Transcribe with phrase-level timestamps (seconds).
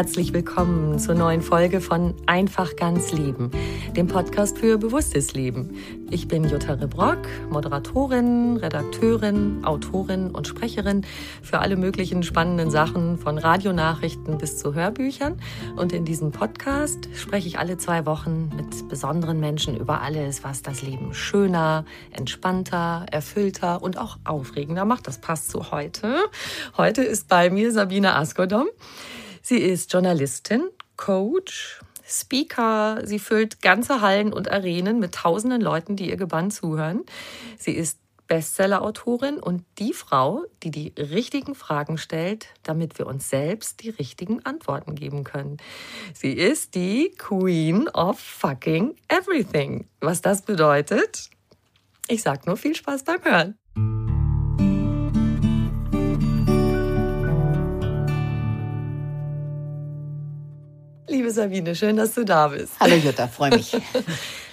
[0.00, 3.50] Herzlich willkommen zur neuen Folge von Einfach ganz Leben,
[3.94, 5.76] dem Podcast für bewusstes Leben.
[6.10, 7.18] Ich bin Jutta Rebrock,
[7.50, 11.04] Moderatorin, Redakteurin, Autorin und Sprecherin
[11.42, 15.38] für alle möglichen spannenden Sachen von Radionachrichten bis zu Hörbüchern.
[15.76, 20.62] Und in diesem Podcast spreche ich alle zwei Wochen mit besonderen Menschen über alles, was
[20.62, 25.06] das Leben schöner, entspannter, erfüllter und auch aufregender macht.
[25.06, 26.16] Das passt zu heute.
[26.78, 28.66] Heute ist bei mir Sabine Askodom.
[29.50, 33.00] Sie ist Journalistin, Coach, Speaker.
[33.02, 37.02] Sie füllt ganze Hallen und Arenen mit tausenden Leuten, die ihr gebannt zuhören.
[37.58, 37.98] Sie ist
[38.28, 44.46] Bestseller-Autorin und die Frau, die die richtigen Fragen stellt, damit wir uns selbst die richtigen
[44.46, 45.56] Antworten geben können.
[46.14, 49.88] Sie ist die Queen of fucking everything.
[50.00, 51.28] Was das bedeutet?
[52.06, 54.09] Ich sag nur viel Spaß beim Hören.
[61.30, 62.72] Liebe Sabine, schön, dass du da bist.
[62.80, 63.76] Hallo Jutta, freue mich.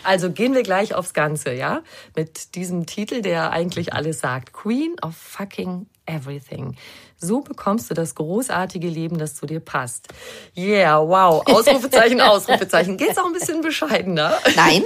[0.03, 1.81] Also gehen wir gleich aufs Ganze, ja?
[2.15, 4.53] Mit diesem Titel, der eigentlich alles sagt.
[4.53, 6.77] Queen of fucking everything.
[7.17, 10.07] So bekommst du das großartige Leben, das zu dir passt.
[10.55, 11.45] Yeah, wow.
[11.45, 12.95] Ausrufezeichen, Ausrufezeichen.
[12.95, 14.37] Geht's auch ein bisschen bescheidener?
[14.55, 14.85] Nein.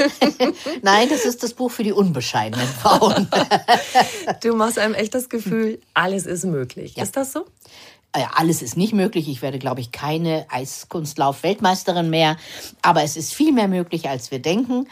[0.81, 3.27] Nein, das ist das Buch für die unbescheidenen Frauen.
[4.41, 6.95] Du machst einem echt das Gefühl, alles ist möglich.
[6.95, 7.03] Ja.
[7.03, 7.45] Ist das so?
[8.19, 9.29] Ja, alles ist nicht möglich.
[9.29, 12.37] Ich werde, glaube ich, keine Eiskunstlauf-Weltmeisterin mehr.
[12.81, 14.87] Aber es ist viel mehr möglich, als wir denken.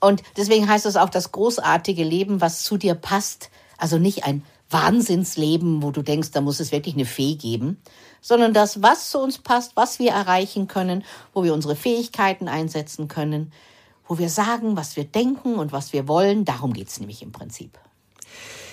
[0.00, 3.50] Und deswegen heißt es auch das großartige Leben, was zu dir passt.
[3.76, 7.80] Also nicht ein Wahnsinnsleben, wo du denkst, da muss es wirklich eine Fee geben,
[8.20, 11.04] sondern das, was zu uns passt, was wir erreichen können,
[11.34, 13.52] wo wir unsere Fähigkeiten einsetzen können,
[14.08, 16.44] wo wir sagen, was wir denken und was wir wollen.
[16.44, 17.78] Darum geht's nämlich im Prinzip.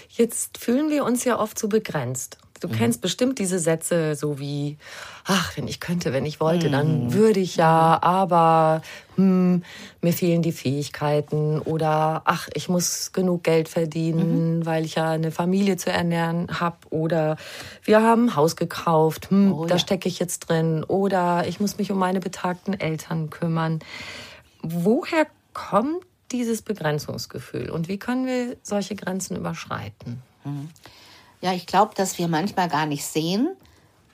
[0.10, 2.38] Jetzt fühlen wir uns ja oft so begrenzt.
[2.60, 2.74] Du mhm.
[2.74, 4.78] kennst bestimmt diese Sätze so wie,
[5.26, 6.72] ach, wenn ich könnte, wenn ich wollte, mhm.
[6.72, 8.82] dann würde ich ja, aber
[9.16, 9.64] hm,
[10.02, 14.66] mir fehlen die Fähigkeiten oder ach, ich muss genug Geld verdienen, mhm.
[14.66, 17.38] weil ich ja eine Familie zu ernähren habe oder
[17.84, 19.80] wir haben ein Haus gekauft, hm, oh, da ja.
[19.80, 23.80] stecke ich jetzt drin oder ich muss mich um meine betagten Eltern kümmern.
[24.62, 30.22] Woher kommt dieses Begrenzungsgefühl und wie können wir solche Grenzen überschreiten?
[30.44, 30.70] Mhm.
[31.42, 33.56] Ja, ich glaube, dass wir manchmal gar nicht sehen,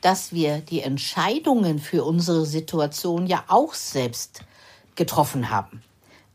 [0.01, 4.41] dass wir die Entscheidungen für unsere Situation ja auch selbst
[4.95, 5.81] getroffen haben.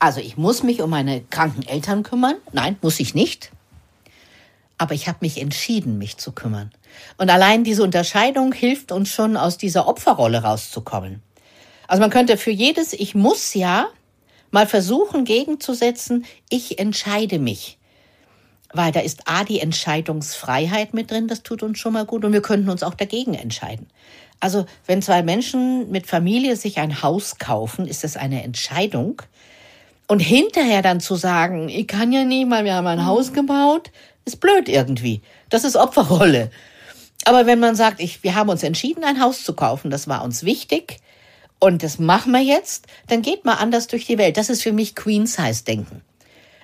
[0.01, 2.37] Also ich muss mich um meine kranken Eltern kümmern.
[2.53, 3.53] Nein, muss ich nicht.
[4.79, 6.73] Aber ich habe mich entschieden, mich zu kümmern.
[7.19, 11.23] Und allein diese Unterscheidung hilft uns schon, aus dieser Opferrolle rauszukommen.
[11.87, 13.89] Also man könnte für jedes Ich muss ja
[14.51, 17.79] mal versuchen gegenzusetzen, ich entscheide mich
[18.73, 22.33] weil da ist A die Entscheidungsfreiheit mit drin, das tut uns schon mal gut und
[22.33, 23.87] wir könnten uns auch dagegen entscheiden.
[24.39, 29.23] Also wenn zwei Menschen mit Familie sich ein Haus kaufen, ist das eine Entscheidung.
[30.09, 33.93] Und hinterher dann zu sagen, ich kann ja nicht, weil wir haben ein Haus gebaut,
[34.25, 35.21] ist blöd irgendwie.
[35.51, 36.51] Das ist Opferrolle.
[37.27, 40.25] Aber wenn man sagt, ich, wir haben uns entschieden, ein Haus zu kaufen, das war
[40.25, 40.97] uns wichtig
[41.59, 44.37] und das machen wir jetzt, dann geht mal anders durch die Welt.
[44.37, 46.03] Das ist für mich Queen-Size-Denken.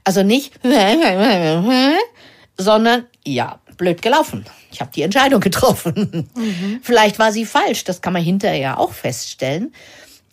[0.07, 0.53] Also nicht,
[2.57, 4.45] sondern ja, blöd gelaufen.
[4.71, 6.31] Ich habe die Entscheidung getroffen.
[6.37, 6.79] Mhm.
[6.81, 9.75] Vielleicht war sie falsch, das kann man hinterher auch feststellen.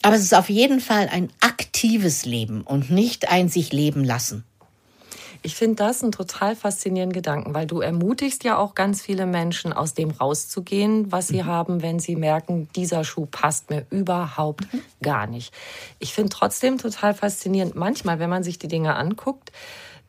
[0.04, 4.46] Aber es ist auf jeden Fall ein aktives Leben und nicht ein sich leben lassen.
[5.46, 9.74] Ich finde das einen total faszinierenden Gedanken, weil du ermutigst ja auch ganz viele Menschen,
[9.74, 11.48] aus dem rauszugehen, was sie mhm.
[11.48, 14.82] haben, wenn sie merken, dieser Schuh passt mir überhaupt mhm.
[15.02, 15.54] gar nicht.
[16.00, 19.52] Ich finde trotzdem total faszinierend, manchmal, wenn man sich die Dinge anguckt,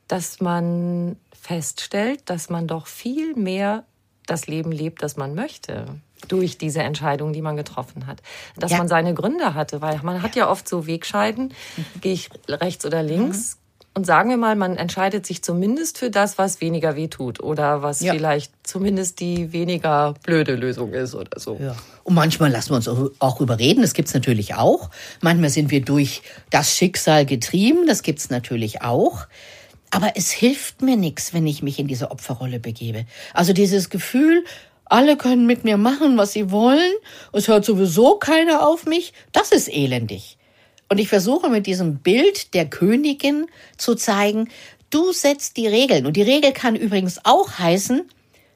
[0.07, 3.85] dass man feststellt, dass man doch viel mehr
[4.27, 5.87] das Leben lebt, das man möchte
[6.29, 8.23] durch diese Entscheidung, die man getroffen hat.
[8.57, 8.79] Dass ja.
[8.79, 12.01] man seine Gründe hatte, weil man hat ja oft so Wegscheiden, mhm.
[12.01, 13.64] gehe ich rechts oder links, mhm.
[13.97, 17.83] Und sagen wir mal, man entscheidet sich zumindest für das, was weniger weh tut oder
[17.83, 18.13] was ja.
[18.13, 21.57] vielleicht zumindest die weniger blöde Lösung ist oder so.
[21.61, 21.77] Ja.
[22.03, 24.91] Und manchmal lassen wir uns auch überreden, das gibt's natürlich auch.
[25.21, 29.29] Manchmal sind wir durch das Schicksal getrieben, das gibt's natürlich auch.
[29.93, 33.07] Aber es hilft mir nichts, wenn ich mich in diese Opferrolle begebe.
[33.33, 34.45] Also dieses Gefühl,
[34.87, 36.93] alle können mit mir machen, was sie wollen,
[37.33, 40.37] es hört sowieso keiner auf mich, das ist elendig.
[40.95, 43.47] Und ich versuche mit diesem Bild der Königin
[43.77, 44.49] zu zeigen,
[44.91, 46.07] du setzt die Regeln.
[46.07, 48.03] Und die Regel kann übrigens auch heißen,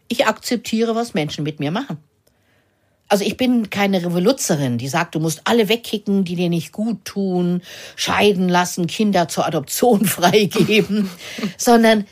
[0.06, 1.99] ich akzeptiere, was Menschen mit mir machen.
[3.08, 7.05] Also ich bin keine Revoluzerin, die sagt, du musst alle wegkicken, die dir nicht gut
[7.05, 7.61] tun,
[7.96, 11.11] scheiden lassen, Kinder zur Adoption freigeben,
[11.56, 12.06] sondern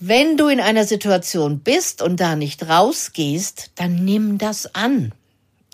[0.00, 5.12] wenn du in einer Situation bist und da nicht rausgehst, dann nimm das an.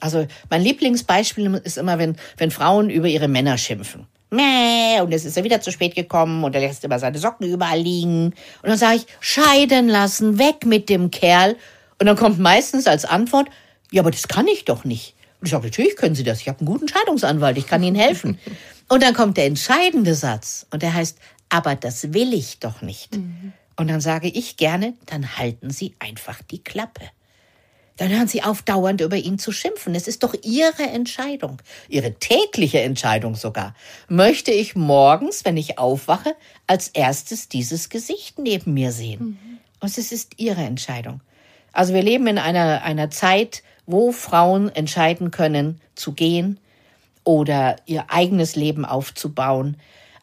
[0.05, 4.07] Also mein Lieblingsbeispiel ist immer, wenn, wenn Frauen über ihre Männer schimpfen.
[4.29, 7.49] Mäh, und jetzt ist er wieder zu spät gekommen und er lässt immer seine Socken
[7.49, 8.27] überall liegen.
[8.27, 11.57] Und dann sage ich, scheiden lassen, weg mit dem Kerl.
[11.99, 13.49] Und dann kommt meistens als Antwort,
[13.93, 15.15] ja, aber das kann ich doch nicht.
[15.41, 16.43] Und ich sage, natürlich können Sie das.
[16.43, 18.39] Ich habe einen guten Scheidungsanwalt, ich kann Ihnen helfen.
[18.91, 21.17] und dann kommt der entscheidende Satz und der heißt,
[21.49, 23.17] aber das will ich doch nicht.
[23.17, 23.55] Mhm.
[23.77, 27.01] Und dann sage ich gerne, dann halten Sie einfach die Klappe.
[27.97, 29.95] Dann hören Sie auf, dauernd über ihn zu schimpfen.
[29.95, 31.59] Es ist doch Ihre Entscheidung,
[31.89, 33.75] Ihre tägliche Entscheidung sogar.
[34.09, 36.35] Möchte ich morgens, wenn ich aufwache,
[36.67, 39.21] als erstes dieses Gesicht neben mir sehen?
[39.21, 39.59] Mhm.
[39.81, 41.21] Und es ist Ihre Entscheidung.
[41.73, 46.59] Also wir leben in einer, einer Zeit, wo Frauen entscheiden können, zu gehen
[47.25, 49.77] oder ihr eigenes Leben aufzubauen.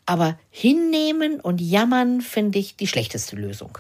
[0.06, 3.78] Aber hinnehmen und jammern finde ich die schlechteste Lösung.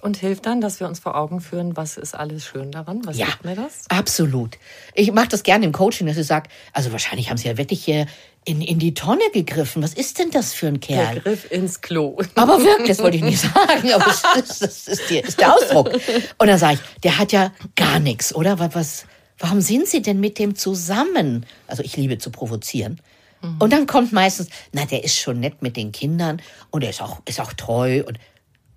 [0.00, 3.00] Und hilft dann, dass wir uns vor Augen führen, was ist alles schön daran?
[3.04, 3.84] Was ja, hilft mir das?
[3.88, 4.58] Absolut.
[4.94, 7.84] Ich mache das gerne im Coaching, dass ich sage, also wahrscheinlich haben Sie ja wirklich
[7.84, 8.06] hier
[8.44, 9.82] in, in die Tonne gegriffen.
[9.82, 11.14] Was ist denn das für ein Kerl?
[11.14, 12.18] Der Griff ins Klo.
[12.36, 15.92] Aber wirklich, das wollte ich nicht sagen, aber das, das ist, die, ist der Ausdruck.
[16.38, 18.58] Und dann sage ich, der hat ja gar nichts, oder?
[18.74, 19.06] Was,
[19.38, 21.44] warum sind Sie denn mit dem zusammen?
[21.66, 23.00] Also ich liebe zu provozieren.
[23.42, 23.56] Mhm.
[23.58, 26.40] Und dann kommt meistens, na, der ist schon nett mit den Kindern
[26.70, 28.18] und er ist auch, ist auch treu und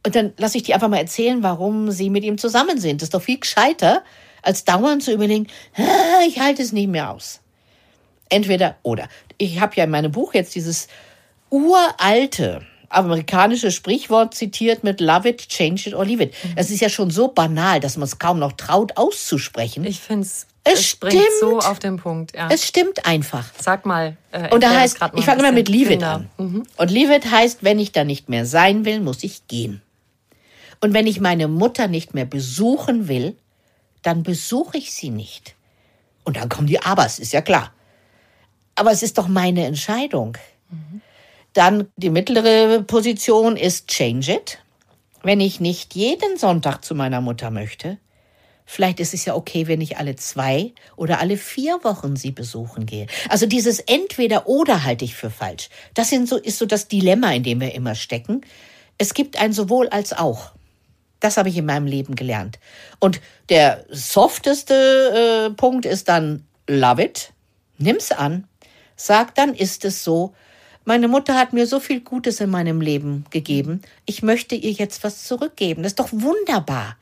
[0.09, 3.03] und dann lasse ich die einfach mal erzählen, warum sie mit ihm zusammen sind.
[3.03, 4.03] Das ist doch viel gescheiter,
[4.41, 5.45] als dauernd zu überlegen,
[6.27, 7.41] ich halte es nicht mehr aus.
[8.27, 9.07] Entweder oder.
[9.37, 10.87] Ich habe ja in meinem Buch jetzt dieses
[11.51, 16.33] uralte amerikanische Sprichwort zitiert mit Love it, change it or leave it.
[16.55, 19.85] Das ist ja schon so banal, dass man es kaum noch traut auszusprechen.
[19.85, 22.35] Ich finde es es stimmt so auf den Punkt.
[22.35, 22.49] Ja.
[22.51, 23.45] Es stimmt einfach.
[23.59, 24.17] Sag mal.
[24.31, 26.29] Äh, und da heißt, ich fange immer mit Leave it an.
[26.37, 26.65] Mhm.
[26.77, 29.83] Und Leave it heißt, wenn ich da nicht mehr sein will, muss ich gehen.
[30.81, 33.35] Und wenn ich meine Mutter nicht mehr besuchen will,
[34.01, 35.55] dann besuche ich sie nicht.
[36.23, 37.73] Und dann kommen die Abers, ist ja klar.
[38.75, 40.37] Aber es ist doch meine Entscheidung.
[41.53, 44.59] Dann die mittlere Position ist Change it.
[45.23, 47.97] Wenn ich nicht jeden Sonntag zu meiner Mutter möchte,
[48.65, 52.85] vielleicht ist es ja okay, wenn ich alle zwei oder alle vier Wochen sie besuchen
[52.85, 53.07] gehe.
[53.27, 55.69] Also dieses entweder oder halte ich für falsch.
[55.93, 58.41] Das so, ist so das Dilemma, in dem wir immer stecken.
[58.97, 60.51] Es gibt ein sowohl als auch.
[61.19, 62.59] Das habe ich in meinem Leben gelernt.
[62.99, 67.33] Und der softeste äh, Punkt ist dann love it.
[67.77, 68.47] Nimm's an.
[68.95, 70.33] Sag, dann ist es so.
[70.85, 73.81] Meine Mutter hat mir so viel Gutes in meinem Leben gegeben.
[74.05, 75.83] Ich möchte ihr jetzt was zurückgeben.
[75.83, 76.97] Das ist doch wunderbar.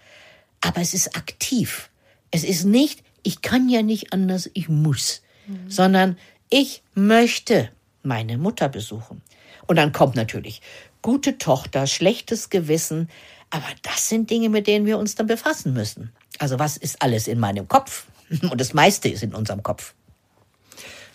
[0.61, 1.89] Aber es ist aktiv.
[2.31, 5.21] Es ist nicht, ich kann ja nicht anders, ich muss.
[5.47, 5.69] Mhm.
[5.69, 6.17] Sondern
[6.49, 7.69] ich möchte
[8.03, 9.21] meine Mutter besuchen.
[9.67, 10.61] Und dann kommt natürlich
[11.01, 13.09] gute Tochter, schlechtes Gewissen,
[13.49, 16.11] aber das sind Dinge, mit denen wir uns dann befassen müssen.
[16.39, 18.05] Also was ist alles in meinem Kopf?
[18.41, 19.93] Und das meiste ist in unserem Kopf.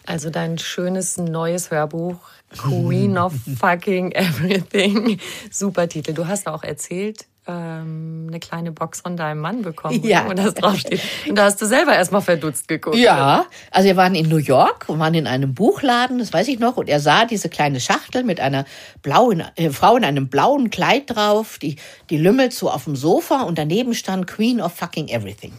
[0.04, 2.18] Also dein schönes neues Hörbuch
[2.56, 5.18] Queen of Fucking Everything.
[5.50, 6.12] Super Titel.
[6.12, 10.26] Du hast auch erzählt, ähm, eine kleine Box von deinem Mann bekommen, Ja.
[10.28, 11.00] wo das draufsteht.
[11.28, 12.96] Und da hast du selber erstmal verdutzt geguckt.
[12.96, 16.58] Ja, also wir waren in New York und waren in einem Buchladen, das weiß ich
[16.60, 18.64] noch, und er sah diese kleine Schachtel mit einer
[19.02, 21.76] blauen äh, Frau in einem blauen Kleid drauf, die
[22.10, 25.52] die lümmelt so auf dem Sofa und daneben stand Queen of fucking everything.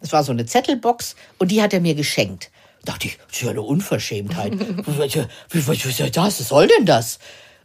[0.00, 2.50] Das war so eine Zettelbox und die hat er mir geschenkt.
[2.84, 4.52] Da dachte ich, das ist ja eine Unverschämtheit.
[4.86, 5.16] was, was,
[5.50, 6.16] was, was ist das?
[6.16, 7.18] Was soll denn das?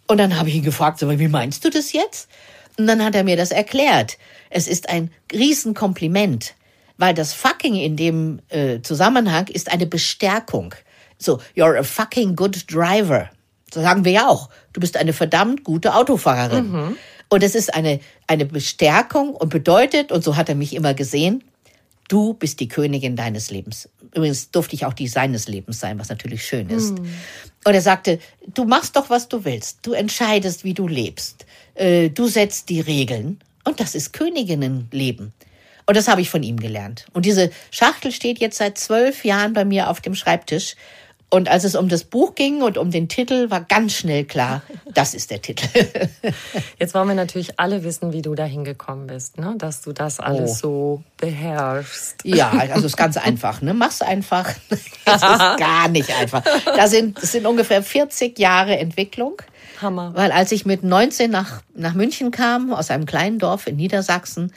[0.08, 2.28] Und dann habe ich ihn gefragt, wie meinst du das jetzt?
[2.78, 4.18] Und dann hat er mir das erklärt.
[4.50, 6.56] Es ist ein Riesenkompliment,
[6.98, 10.74] weil das fucking in dem äh, Zusammenhang ist eine Bestärkung.
[11.18, 13.30] So, you're a fucking good driver.
[13.74, 14.50] So sagen wir ja auch.
[14.74, 16.74] Du bist eine verdammt gute Autofahrerin.
[17.30, 21.44] Und es ist eine, eine Bestärkung und bedeutet, und so hat er mich immer gesehen,
[22.12, 23.89] du bist die Königin deines Lebens.
[24.13, 27.00] Übrigens durfte ich auch die seines Lebens sein, was natürlich schön ist.
[27.63, 28.20] Und er sagte,
[28.53, 29.80] du machst doch, was du willst.
[29.84, 31.46] Du entscheidest, wie du lebst.
[31.75, 33.39] Äh, Du setzt die Regeln.
[33.63, 35.32] Und das ist Königinnenleben.
[35.86, 37.06] Und das habe ich von ihm gelernt.
[37.13, 40.75] Und diese Schachtel steht jetzt seit zwölf Jahren bei mir auf dem Schreibtisch.
[41.34, 44.64] Und als es um das Buch ging und um den Titel, war ganz schnell klar,
[44.94, 45.66] das ist der Titel.
[46.78, 49.56] Jetzt wollen wir natürlich alle wissen, wie du da hingekommen bist, ne?
[49.58, 50.56] dass du das alles Oh.
[50.62, 52.26] so beherrschst.
[52.26, 53.62] Ja, also es ist ganz einfach.
[53.62, 53.74] Ne?
[53.74, 54.50] Mach's einfach.
[55.04, 56.44] Es ist gar nicht einfach.
[56.66, 59.42] Da sind, es sind ungefähr 40 Jahre Entwicklung.
[59.82, 60.12] Hammer.
[60.16, 64.54] Weil als ich mit 19 nach, nach München kam, aus einem kleinen Dorf in Niedersachsen,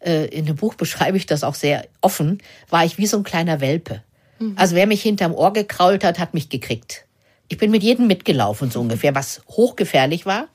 [0.00, 3.24] äh, in dem Buch beschreibe ich das auch sehr offen, war ich wie so ein
[3.24, 4.02] kleiner Welpe.
[4.56, 7.04] Also wer mich hinterm Ohr gekrault hat, hat mich gekriegt.
[7.48, 10.48] Ich bin mit jedem mitgelaufen, so ungefähr, was hochgefährlich war,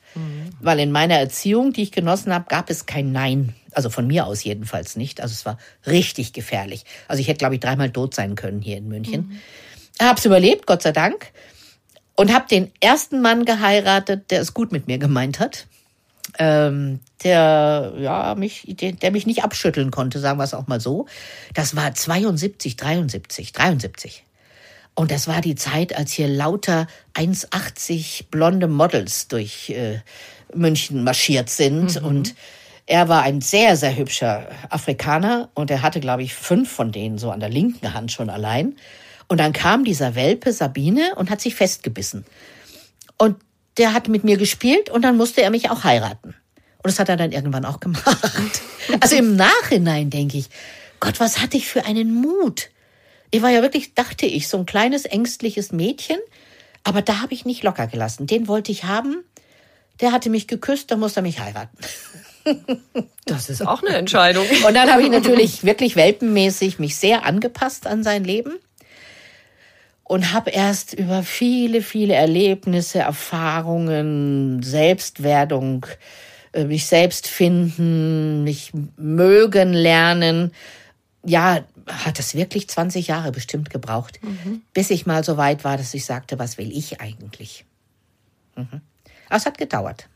[0.60, 3.54] weil in meiner Erziehung, die ich genossen habe, gab es kein Nein.
[3.72, 5.20] Also von mir aus jedenfalls nicht.
[5.20, 6.84] Also es war richtig gefährlich.
[7.08, 9.40] Also ich hätte, glaube ich, dreimal tot sein können hier in München.
[10.00, 11.32] Hab's überlebt, Gott sei Dank.
[12.16, 15.66] Und habe den ersten Mann geheiratet, der es gut mit mir gemeint hat.
[16.38, 20.80] Ähm, der, ja, mich, der, der mich nicht abschütteln konnte, sagen wir es auch mal
[20.80, 21.06] so.
[21.54, 24.24] Das war 72, 73, 73.
[24.94, 30.00] Und das war die Zeit, als hier lauter 1,80 blonde Models durch äh,
[30.54, 32.00] München marschiert sind.
[32.02, 32.34] Und
[32.86, 37.18] er war ein sehr, sehr hübscher Afrikaner und er hatte, glaube ich, fünf von denen
[37.18, 38.76] so an der linken Hand schon allein.
[39.26, 42.24] Und dann kam dieser Welpe Sabine und hat sich festgebissen.
[43.16, 43.36] Und
[43.78, 46.34] der hat mit mir gespielt und dann musste er mich auch heiraten.
[46.84, 48.06] Und das hat er dann irgendwann auch gemacht.
[49.00, 50.50] Also im Nachhinein denke ich,
[51.00, 52.68] Gott, was hatte ich für einen Mut.
[53.30, 56.18] Ich war ja wirklich, dachte ich, so ein kleines ängstliches Mädchen,
[56.82, 58.26] aber da habe ich nicht locker gelassen.
[58.26, 59.24] Den wollte ich haben.
[60.00, 61.78] Der hatte mich geküsst, da musste er mich heiraten.
[63.24, 64.46] Das ist auch eine Entscheidung.
[64.66, 68.58] Und dann habe ich natürlich wirklich welpenmäßig mich sehr angepasst an sein Leben
[70.04, 75.86] und habe erst über viele, viele Erlebnisse, Erfahrungen, Selbstwerdung,
[76.52, 80.52] äh, mich selbst finden, mich mögen lernen.
[81.24, 84.20] Ja, hat das wirklich 20 Jahre bestimmt gebraucht,
[84.74, 87.64] bis ich mal so weit war, dass ich sagte, was will ich eigentlich?
[88.56, 88.82] Mhm.
[89.28, 90.08] Aber es hat gedauert.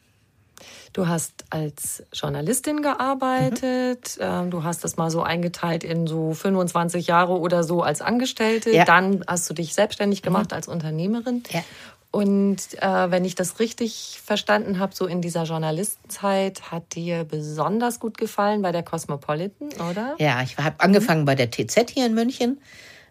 [0.93, 4.17] Du hast als Journalistin gearbeitet.
[4.19, 4.25] Mhm.
[4.25, 8.71] ähm, Du hast das mal so eingeteilt in so 25 Jahre oder so als Angestellte.
[8.71, 8.83] Ja.
[8.83, 8.87] Mhm.
[8.87, 11.43] Dann hast du dich selbstständig gemacht als Unternehmerin.
[11.51, 11.63] Ja.
[12.11, 18.01] Und äh, wenn ich das richtig verstanden habe, so in dieser Journalistenzeit hat dir besonders
[18.01, 20.15] gut gefallen bei der Cosmopolitan, oder?
[20.19, 22.61] Ja, ich habe angefangen bei der TZ hier in München.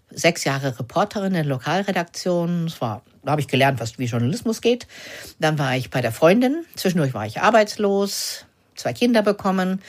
[0.09, 2.67] Sechs Jahre Reporterin in der Lokalredaktion.
[2.67, 4.87] Das war, da habe ich gelernt, was wie Journalismus geht.
[5.39, 6.65] Dann war ich bei der Freundin.
[6.75, 8.45] Zwischendurch war ich arbeitslos,
[8.75, 9.81] zwei Kinder bekommen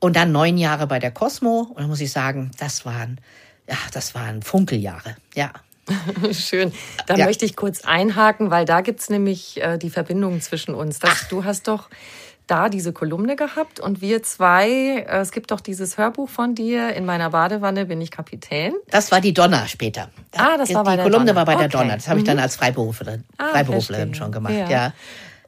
[0.00, 1.68] und dann neun Jahre bei der Cosmo.
[1.74, 3.20] Und da muss ich sagen, das waren,
[3.68, 5.16] ja, das waren Funkeljahre.
[5.34, 5.52] Ja,
[6.32, 6.72] Schön.
[7.06, 7.26] Da Ja.
[7.26, 10.98] möchte ich kurz einhaken, weil da gibt's nämlich äh, die Verbindung zwischen uns.
[10.98, 11.88] Das, du hast doch
[12.46, 14.68] da diese Kolumne gehabt und wir zwei,
[15.08, 18.72] äh, es gibt doch dieses Hörbuch von dir, in meiner Badewanne bin ich Kapitän.
[18.90, 20.10] das war die Donner später.
[20.36, 21.36] Ah, das war die bei der Kolumne Donner.
[21.36, 21.76] war bei der Okay.
[21.78, 21.94] Donner.
[21.96, 24.14] Das habe ich dann als Freiberuflerin, Ah, Freiberuflerin verstehe.
[24.24, 24.54] schon gemacht.
[24.54, 24.68] Ja.
[24.70, 24.92] Ja.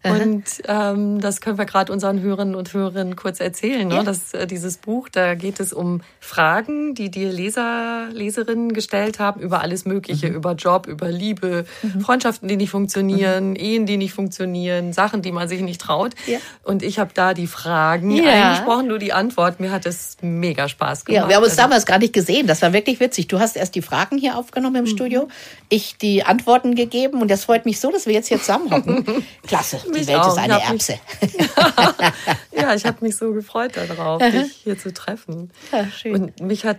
[0.05, 3.89] Und ähm, das können wir gerade unseren Hörerinnen und Hörern kurz erzählen.
[3.89, 3.97] Ne?
[3.97, 4.03] Ja.
[4.05, 9.41] Das, äh, dieses Buch, da geht es um Fragen, die dir Leser, Leserinnen gestellt haben
[9.41, 10.37] über alles Mögliche, Mhm.
[10.37, 11.67] über Job, über Liebe,
[12.01, 16.15] Freundschaften, die nicht funktionieren, Ehen, die nicht funktionieren, Sachen, die man sich nicht traut.
[16.27, 16.33] Mhm.
[16.35, 16.39] Ja.
[16.63, 18.31] Und ich habe da die Fragen Ja.
[18.51, 19.59] eingesprochen, du die Antwort.
[19.61, 21.23] Mir hat es mega Spaß gemacht.
[21.25, 22.47] Ja, wir haben uns Also, damals gar nicht gesehen.
[22.47, 23.27] Das war wirklich witzig.
[23.29, 25.29] Du hast erst die Fragen hier aufgenommen im Studio,
[25.69, 29.05] ich die Antworten gegeben und das freut mich so, dass wir jetzt hier zusammenhocken.
[29.47, 30.29] Klasse, die Mich Welt auch.
[30.29, 30.99] ist eine Erbse.
[32.53, 35.51] ja, ich habe mich so gefreut darauf, dich hier zu treffen.
[35.73, 36.15] Ja, schön.
[36.15, 36.79] Und mich hat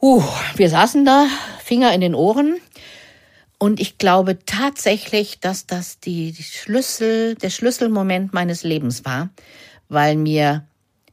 [0.00, 0.23] Huh,
[0.57, 1.26] wir saßen da,
[1.62, 2.59] Finger in den Ohren.
[3.59, 9.31] Und ich glaube tatsächlich, dass das die Schlüssel, der Schlüsselmoment meines Lebens war,
[9.88, 10.66] weil mir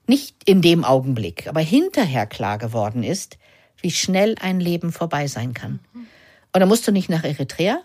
[0.08, 3.38] nicht in dem Augenblick, aber hinterher klar geworden ist,
[3.82, 5.80] wie schnell ein Leben vorbei sein kann.
[6.54, 7.80] Und da musst du nicht nach Eritrea,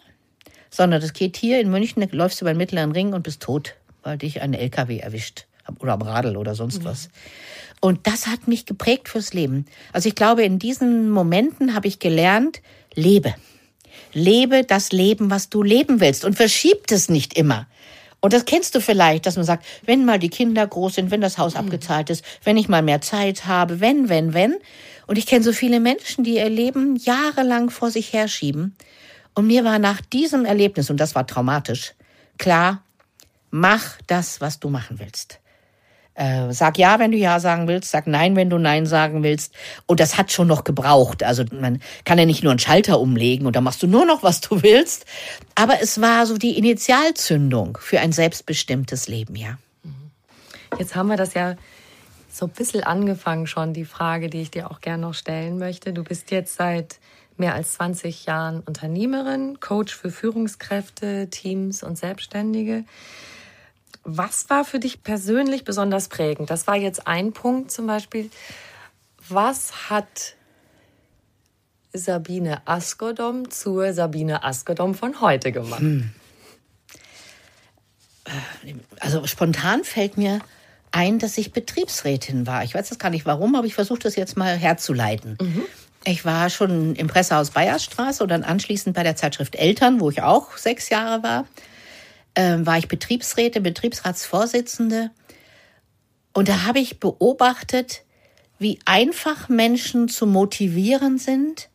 [0.70, 3.42] sondern das geht hier in München, da läufst du über den mittleren Ring und bist
[3.42, 5.46] tot, weil dich ein LKW erwischt
[5.80, 7.10] oder am Radl oder sonst was.
[7.80, 9.66] Und das hat mich geprägt fürs Leben.
[9.92, 12.60] Also ich glaube, in diesen Momenten habe ich gelernt,
[12.94, 13.34] lebe.
[14.12, 17.66] Lebe das Leben, was du leben willst und verschiebt es nicht immer.
[18.20, 21.20] Und das kennst du vielleicht, dass man sagt, wenn mal die Kinder groß sind, wenn
[21.20, 24.56] das Haus abgezahlt ist, wenn ich mal mehr Zeit habe, wenn, wenn, wenn.
[25.06, 28.74] Und ich kenne so viele Menschen, die ihr Leben jahrelang vor sich herschieben.
[29.34, 31.94] Und mir war nach diesem Erlebnis, und das war traumatisch,
[32.38, 32.82] klar,
[33.50, 35.40] mach das, was du machen willst.
[36.14, 39.54] Äh, sag ja, wenn du ja sagen willst, sag nein, wenn du nein sagen willst.
[39.86, 41.22] Und das hat schon noch gebraucht.
[41.22, 44.24] Also man kann ja nicht nur einen Schalter umlegen und dann machst du nur noch,
[44.24, 45.06] was du willst.
[45.54, 49.58] Aber es war so die Initialzündung für ein selbstbestimmtes Leben, ja.
[50.76, 51.54] Jetzt haben wir das ja
[52.30, 55.92] so ein bisschen angefangen schon, die Frage, die ich dir auch gerne noch stellen möchte.
[55.92, 56.98] Du bist jetzt seit
[57.36, 62.84] mehr als 20 Jahren Unternehmerin, Coach für Führungskräfte, Teams und Selbstständige.
[64.10, 66.48] Was war für dich persönlich besonders prägend?
[66.48, 68.30] Das war jetzt ein Punkt zum Beispiel.
[69.28, 70.34] Was hat
[71.92, 75.82] Sabine Askodom zur Sabine Askodom von heute gemacht?
[78.98, 80.40] Also spontan fällt mir
[80.90, 82.64] ein, dass ich Betriebsrätin war.
[82.64, 85.36] Ich weiß jetzt gar nicht warum, aber ich versuche das jetzt mal herzuleiten.
[86.04, 90.22] Ich war schon im Pressehaus Bayerstraße und dann anschließend bei der Zeitschrift Eltern, wo ich
[90.22, 91.44] auch sechs Jahre war,
[92.38, 95.10] ähm, war ich Betriebsrätin, Betriebsratsvorsitzende.
[96.32, 98.04] Und da habe ich beobachtet,
[98.60, 101.68] wie einfach Menschen zu motivieren sind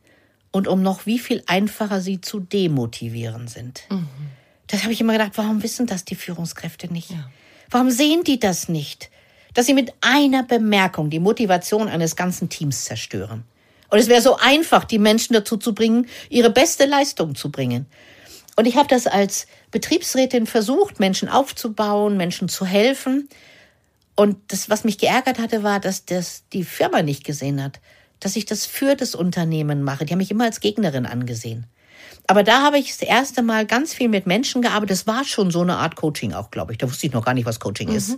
[0.52, 3.84] und um noch wie viel einfacher sie zu demotivieren sind.
[4.67, 7.10] Das habe ich immer gedacht, warum wissen das die Führungskräfte nicht?
[7.69, 9.12] Warum sehen die das nicht?
[9.54, 13.43] Dass sie mit einer Bemerkung die Motivation eines ganzen Teams zerstören.
[13.89, 17.86] Und es wäre so einfach, die Menschen dazu zu bringen, ihre beste Leistung zu bringen.
[18.56, 23.30] Und ich habe das als Betriebsrätin versucht, Menschen aufzubauen, Menschen zu helfen.
[24.16, 27.80] Und das, was mich geärgert hatte, war, dass das die Firma nicht gesehen hat,
[28.20, 30.06] dass ich das für das Unternehmen mache.
[30.06, 31.66] Die haben mich immer als Gegnerin angesehen.
[32.28, 34.92] Aber da habe ich das erste Mal ganz viel mit Menschen gearbeitet.
[34.92, 36.78] Das war schon so eine Art Coaching auch, glaube ich.
[36.78, 38.18] Da wusste ich noch gar nicht, was Coaching ist.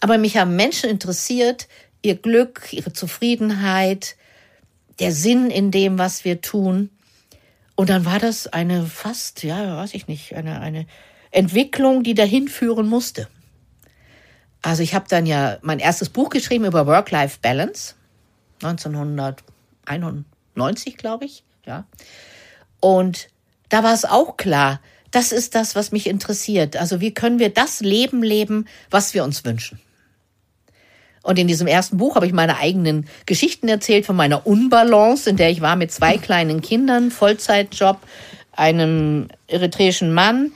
[0.00, 1.68] Aber mich haben Menschen interessiert,
[2.02, 4.16] ihr Glück, ihre Zufriedenheit,
[5.00, 6.90] der Sinn in dem, was wir tun.
[7.76, 10.86] Und dann war das eine fast, ja, weiß ich nicht, eine, eine
[11.30, 13.28] Entwicklung, die dahin führen musste.
[14.62, 17.94] Also ich habe dann ja mein erstes Buch geschrieben über Work-Life-Balance,
[18.62, 21.84] 1991, glaube ich, ja.
[22.80, 23.28] Und
[23.68, 26.76] da war es auch klar, das ist das, was mich interessiert.
[26.76, 29.80] Also wie können wir das Leben leben, was wir uns wünschen?
[31.24, 35.36] Und in diesem ersten Buch habe ich meine eigenen Geschichten erzählt von meiner Unbalance, in
[35.36, 37.98] der ich war mit zwei kleinen Kindern, Vollzeitjob,
[38.52, 40.52] einem eritreischen Mann,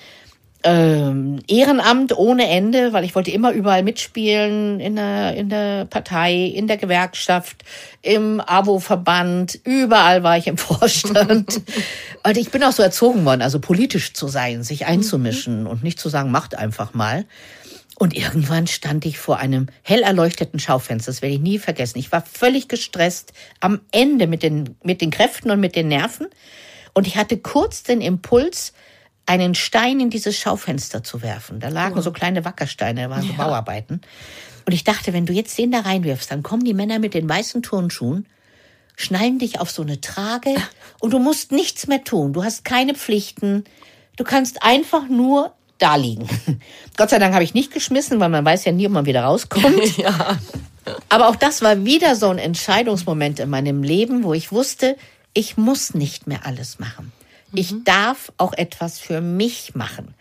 [0.64, 6.34] ähm, Ehrenamt ohne Ende, weil ich wollte immer überall mitspielen, in der, in der Partei,
[6.34, 7.62] in der Gewerkschaft,
[8.02, 11.62] im Abo-Verband, überall war ich im Vorstand.
[12.24, 15.98] und ich bin auch so erzogen worden, also politisch zu sein, sich einzumischen und nicht
[15.98, 17.24] zu sagen, macht einfach mal.
[18.00, 21.10] Und irgendwann stand ich vor einem hell erleuchteten Schaufenster.
[21.10, 21.98] Das werde ich nie vergessen.
[21.98, 26.28] Ich war völlig gestresst, am Ende mit den, mit den Kräften und mit den Nerven.
[26.94, 28.72] Und ich hatte kurz den Impuls,
[29.26, 31.58] einen Stein in dieses Schaufenster zu werfen.
[31.58, 32.00] Da lagen oh.
[32.00, 33.36] so kleine Wackersteine, da waren so ja.
[33.36, 34.00] Bauarbeiten.
[34.64, 37.28] Und ich dachte, wenn du jetzt den da reinwirfst, dann kommen die Männer mit den
[37.28, 38.26] weißen Turnschuhen,
[38.94, 40.54] schnallen dich auf so eine Trage
[41.00, 42.32] und du musst nichts mehr tun.
[42.32, 43.64] Du hast keine Pflichten.
[44.16, 46.28] Du kannst einfach nur da liegen.
[46.96, 49.22] Gott sei Dank habe ich nicht geschmissen, weil man weiß ja nie, ob man wieder
[49.22, 49.96] rauskommt.
[49.96, 50.38] ja.
[51.08, 54.96] Aber auch das war wieder so ein Entscheidungsmoment in meinem Leben, wo ich wusste,
[55.34, 57.12] ich muss nicht mehr alles machen.
[57.52, 57.84] Ich mhm.
[57.84, 60.14] darf auch etwas für mich machen.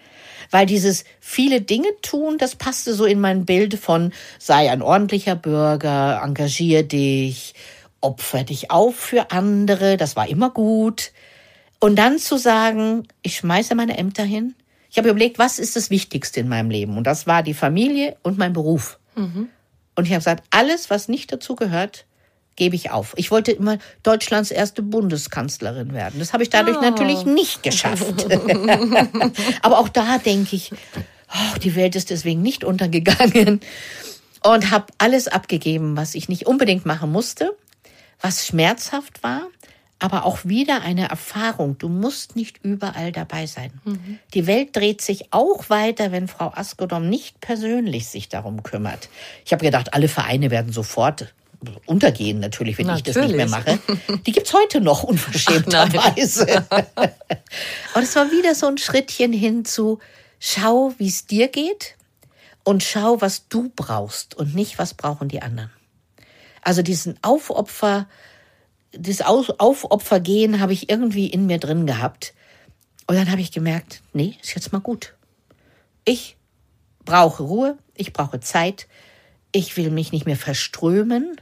[0.50, 5.36] Weil dieses viele Dinge tun, das passte so in mein Bild von sei ein ordentlicher
[5.36, 7.54] Bürger, engagier dich,
[8.00, 11.12] opfer dich auf für andere, das war immer gut.
[11.80, 14.56] Und dann zu sagen, ich schmeiße meine Ämter hin.
[14.90, 16.98] Ich habe überlegt, was ist das Wichtigste in meinem Leben?
[16.98, 19.00] Und das war die Familie und mein Beruf.
[19.16, 19.50] Mhm.
[19.96, 22.06] Und ich habe gesagt, alles, was nicht dazu gehört,
[22.56, 23.14] gebe ich auf.
[23.16, 26.20] Ich wollte immer Deutschlands erste Bundeskanzlerin werden.
[26.20, 26.82] Das habe ich dadurch oh.
[26.82, 28.26] natürlich nicht geschafft.
[29.62, 30.72] Aber auch da denke ich,
[31.30, 33.62] oh, die Welt ist deswegen nicht untergegangen
[34.44, 37.56] und habe alles abgegeben, was ich nicht unbedingt machen musste,
[38.22, 39.48] was schmerzhaft war,
[40.00, 41.78] aber auch wieder eine Erfahrung.
[41.78, 43.72] Du musst nicht überall dabei sein.
[43.84, 44.20] Mhm.
[44.34, 49.10] Die Welt dreht sich auch weiter, wenn Frau Askodom nicht persönlich sich darum kümmert.
[49.46, 51.34] Ich habe gedacht, alle Vereine werden sofort
[51.86, 53.08] untergehen natürlich, wenn natürlich.
[53.08, 53.80] ich das nicht mehr mache.
[54.26, 56.66] Die gibt's heute noch unverschämterweise.
[56.70, 57.02] Aber
[58.04, 60.00] es war wieder so ein Schrittchen hin zu
[60.40, 61.96] schau, wie es dir geht
[62.64, 65.72] und schau, was du brauchst und nicht, was brauchen die anderen.
[66.62, 68.08] Also diesen Aufopfer,
[69.00, 72.34] das Aufopfergehen habe ich irgendwie in mir drin gehabt.
[73.08, 75.14] Und dann habe ich gemerkt, nee, ist jetzt mal gut.
[76.04, 76.38] Ich
[77.06, 78.88] brauche Ruhe, ich brauche Zeit,
[79.52, 81.40] ich will mich nicht mehr verströmen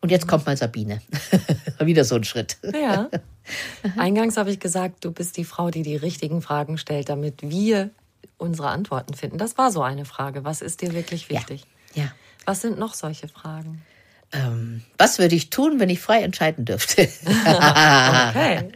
[0.00, 1.00] und jetzt kommt mal Sabine.
[1.78, 2.58] Wieder so ein Schritt.
[2.74, 3.08] Ja.
[3.96, 7.90] Eingangs habe ich gesagt, du bist die Frau, die die richtigen Fragen stellt, damit wir
[8.36, 9.38] unsere Antworten finden.
[9.38, 10.44] Das war so eine Frage.
[10.44, 11.64] Was ist dir wirklich wichtig?
[11.94, 12.04] Ja.
[12.04, 12.12] ja.
[12.44, 13.82] Was sind noch solche Fragen?
[14.32, 17.02] Ähm, was würde ich tun, wenn ich frei entscheiden dürfte?
[17.26, 18.72] okay.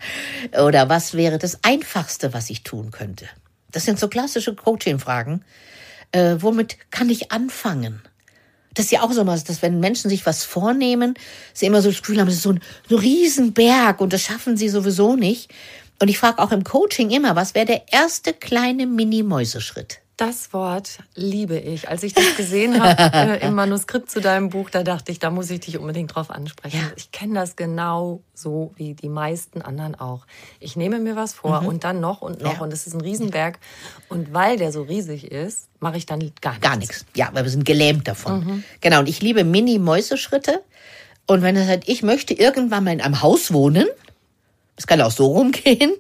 [0.62, 3.26] Oder was wäre das Einfachste, was ich tun könnte?
[3.72, 5.44] Das sind so klassische Coaching-Fragen.
[6.12, 8.02] Äh, womit kann ich anfangen?
[8.74, 11.14] Das ist ja auch so was, dass wenn Menschen sich was vornehmen,
[11.54, 14.22] sie immer so das Gefühl haben, das ist so ein, so ein Riesenberg und das
[14.22, 15.50] schaffen sie sowieso nicht.
[16.00, 20.00] Und ich frage auch im Coaching immer, was wäre der erste kleine Mini-Mäuseschritt?
[20.16, 21.90] Das Wort liebe ich.
[21.90, 22.96] Als ich das gesehen habe
[23.40, 26.30] äh, im Manuskript zu deinem Buch, da dachte ich, da muss ich dich unbedingt drauf
[26.30, 26.78] ansprechen.
[26.78, 26.90] Ja.
[26.96, 30.24] Ich kenne das genau so wie die meisten anderen auch.
[30.58, 31.68] Ich nehme mir was vor mhm.
[31.68, 32.60] und dann noch und noch ja.
[32.60, 33.58] und es ist ein Riesenberg.
[34.08, 36.66] Und weil der so riesig ist, mache ich dann gar nichts.
[36.66, 37.06] Gar nichts.
[37.14, 38.44] Ja, weil wir sind gelähmt davon.
[38.44, 38.64] Mhm.
[38.80, 39.00] Genau.
[39.00, 40.62] Und ich liebe Mini-Mäuseschritte.
[41.26, 43.86] Und wenn das halt, ich möchte irgendwann mal in einem Haus wohnen,
[44.76, 45.92] es kann auch so rumgehen,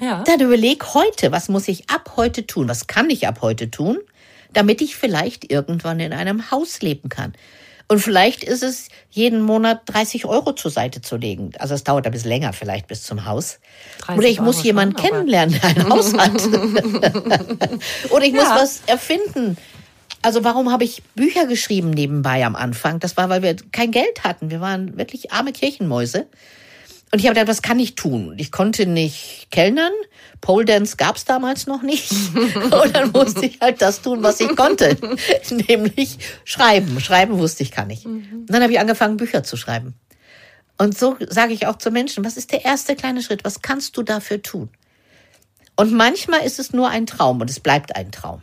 [0.00, 0.22] ja.
[0.24, 2.68] Dann überleg heute, was muss ich ab heute tun?
[2.68, 3.98] Was kann ich ab heute tun,
[4.52, 7.34] damit ich vielleicht irgendwann in einem Haus leben kann?
[7.90, 11.52] Und vielleicht ist es, jeden Monat 30 Euro zur Seite zu legen.
[11.58, 13.60] Also es dauert ein bisschen länger vielleicht bis zum Haus.
[14.14, 16.32] Oder ich muss jemanden kennenlernen, der ein Haus hat.
[18.10, 18.42] Oder ich ja.
[18.42, 19.56] muss was erfinden.
[20.20, 23.00] Also warum habe ich Bücher geschrieben nebenbei am Anfang?
[23.00, 24.50] Das war, weil wir kein Geld hatten.
[24.50, 26.26] Wir waren wirklich arme Kirchenmäuse.
[27.10, 28.34] Und ich habe gedacht, was kann ich tun?
[28.36, 29.92] Ich konnte nicht kellnern.
[30.40, 32.10] Pole Dance gab's damals noch nicht.
[32.34, 34.96] Und dann musste ich halt das tun, was ich konnte.
[35.68, 37.00] Nämlich schreiben.
[37.00, 38.04] Schreiben wusste ich kann ich.
[38.04, 39.94] Und dann habe ich angefangen, Bücher zu schreiben.
[40.76, 43.44] Und so sage ich auch zu Menschen, was ist der erste kleine Schritt?
[43.44, 44.68] Was kannst du dafür tun?
[45.76, 48.42] Und manchmal ist es nur ein Traum und es bleibt ein Traum.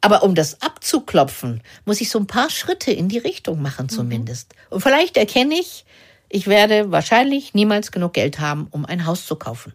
[0.00, 4.54] Aber um das abzuklopfen, muss ich so ein paar Schritte in die Richtung machen zumindest.
[4.68, 5.84] Und vielleicht erkenne ich,
[6.32, 9.74] ich werde wahrscheinlich niemals genug Geld haben, um ein Haus zu kaufen.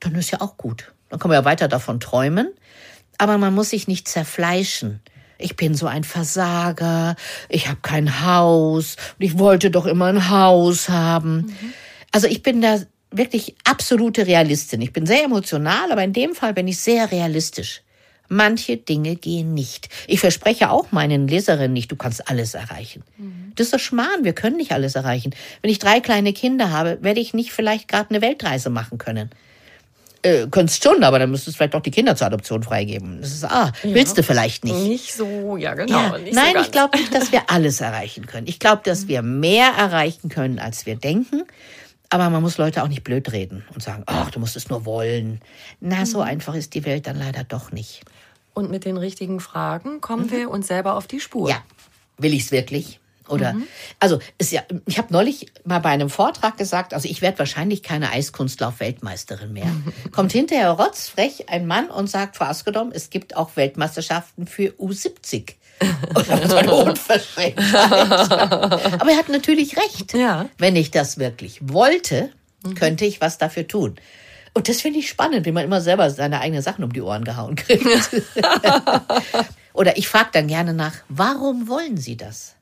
[0.00, 0.92] Dann ist ja auch gut.
[1.08, 2.48] Dann kann man ja weiter davon träumen.
[3.16, 5.00] Aber man muss sich nicht zerfleischen.
[5.38, 7.14] Ich bin so ein Versager,
[7.48, 11.36] ich habe kein Haus und ich wollte doch immer ein Haus haben.
[11.46, 11.72] Mhm.
[12.10, 12.80] Also ich bin da
[13.12, 14.80] wirklich absolute Realistin.
[14.80, 17.82] Ich bin sehr emotional, aber in dem Fall bin ich sehr realistisch.
[18.28, 19.88] Manche Dinge gehen nicht.
[20.06, 23.02] Ich verspreche auch meinen Leserinnen nicht, du kannst alles erreichen.
[23.16, 23.52] Mhm.
[23.56, 25.34] Das ist doch Schmarrn, wir können nicht alles erreichen.
[25.62, 29.30] Wenn ich drei kleine Kinder habe, werde ich nicht vielleicht gerade eine Weltreise machen können.
[30.22, 33.20] äh, könntest schon, aber dann müsstest du vielleicht doch die Kinder zur Adoption freigeben.
[33.20, 34.74] Das ist, ah, willst du vielleicht nicht.
[34.76, 35.96] Nicht so, ja genau.
[35.96, 38.46] Ja, nein, so ich glaube nicht, dass wir alles erreichen können.
[38.46, 41.44] Ich glaube, dass wir mehr erreichen können, als wir denken.
[42.10, 44.86] Aber man muss Leute auch nicht blöd reden und sagen, ach, du musst es nur
[44.86, 45.40] wollen.
[45.80, 48.02] Na, so einfach ist die Welt dann leider doch nicht.
[48.58, 51.48] Und mit den richtigen Fragen kommen wir uns selber auf die Spur.
[51.48, 51.62] Ja,
[52.16, 52.98] will ich es wirklich?
[53.28, 53.54] Oder
[54.00, 57.84] also ist ja, ich habe neulich mal bei einem Vortrag gesagt, also ich werde wahrscheinlich
[57.84, 59.70] keine Eiskunstlauf-Weltmeisterin mehr.
[60.10, 65.52] Kommt hinterher rotzfrech ein Mann und sagt vor Askedom, es gibt auch Weltmeisterschaften für U70.
[66.16, 67.56] Und das war eine Unverschämtheit.
[68.32, 70.14] Aber er hat natürlich recht.
[70.14, 70.48] Ja.
[70.58, 72.30] Wenn ich das wirklich wollte,
[72.74, 74.00] könnte ich was dafür tun.
[74.54, 77.24] Und das finde ich spannend, wie man immer selber seine eigenen Sachen um die Ohren
[77.24, 77.84] gehauen kriegt.
[79.72, 82.54] Oder ich frage dann gerne nach, warum wollen Sie das?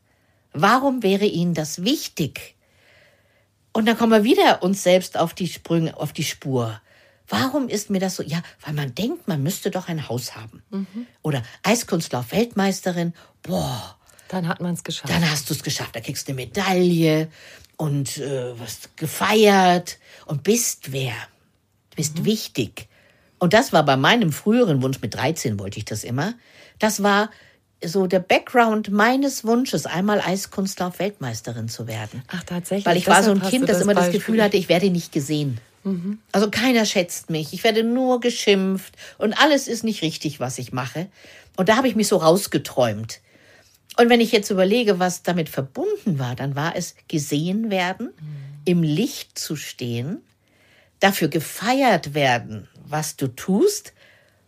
[0.52, 2.54] Warum wäre Ihnen das wichtig?
[3.72, 6.80] Und dann kommen wir wieder uns selbst auf die Sprünge, auf die Spur.
[7.28, 8.22] Warum ist mir das so?
[8.22, 10.62] Ja, weil man denkt, man müsste doch ein Haus haben.
[11.22, 13.14] Oder Eiskunstlauf Weltmeisterin.
[13.42, 13.96] Boah,
[14.28, 15.12] Dann hat man es geschafft.
[15.12, 15.96] dann hast du es geschafft.
[15.96, 17.28] Da kriegst du eine Medaille
[17.76, 21.14] und äh, wirst gefeiert und bist wer.
[21.96, 22.88] Bist wichtig.
[23.38, 26.34] Und das war bei meinem früheren Wunsch, mit 13 wollte ich das immer.
[26.78, 27.30] Das war
[27.84, 32.22] so der Background meines Wunsches, einmal Eiskunstlauf-Weltmeisterin zu werden.
[32.28, 32.86] Ach, tatsächlich.
[32.86, 34.20] Weil ich war so ein Deshalb Kind, das das immer das Beispiel.
[34.20, 35.60] Gefühl hatte, ich werde nicht gesehen.
[36.32, 37.52] Also keiner schätzt mich.
[37.52, 41.06] Ich werde nur geschimpft und alles ist nicht richtig, was ich mache.
[41.56, 43.20] Und da habe ich mich so rausgeträumt.
[43.96, 48.10] Und wenn ich jetzt überlege, was damit verbunden war, dann war es gesehen werden,
[48.64, 50.22] im Licht zu stehen,
[51.06, 53.92] dafür gefeiert werden, was du tust.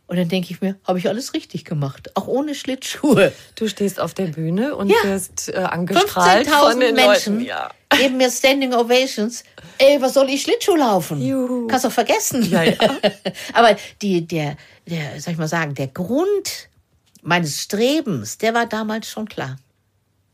[0.06, 3.30] Und dann denke ich mir, habe ich alles richtig gemacht, auch ohne Schlittschuhe.
[3.56, 4.96] Du stehst auf der Bühne und Ja.
[5.04, 7.46] wirst äh, angestrahlt von 15.000 den Menschen Leuten.
[7.46, 7.70] Ja.
[7.90, 9.44] geben mir Standing Ovations.
[9.76, 11.20] Ey, was soll ich Schlittschuh laufen?
[11.20, 11.66] Juhu.
[11.66, 12.50] Kannst doch vergessen.
[12.50, 12.76] Ja, ja.
[13.52, 16.70] Aber die, der, der, soll ich mal sagen, der Grund
[17.22, 19.58] meines Strebens, der war damals schon klar.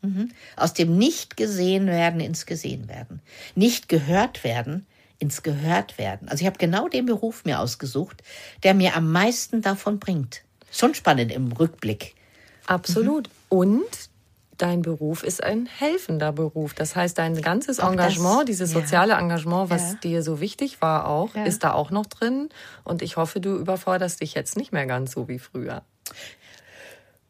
[0.03, 0.31] Mhm.
[0.55, 3.21] Aus dem nicht gesehen werden ins gesehen werden.
[3.57, 4.87] Nicht gehört werden
[5.19, 6.29] ins gehört werden.
[6.29, 8.23] Also ich habe genau den Beruf mir ausgesucht,
[8.63, 10.43] der mir am meisten davon bringt.
[10.71, 12.15] Schon spannend im Rückblick.
[12.67, 13.29] Absolut.
[13.29, 13.59] Mhm.
[13.59, 13.85] Und
[14.59, 16.75] dein Beruf ist ein helfender Beruf.
[16.75, 18.81] Das heißt, dein ganzes Auch das, Engagement, dieses ja.
[18.81, 19.99] soziale Engagement, was Ja.
[20.03, 21.45] dir so wichtig war auch, Ja.
[21.45, 22.49] ist da auch noch drin.
[22.85, 25.83] Und ich hoffe, du überforderst dich jetzt nicht mehr ganz so wie früher.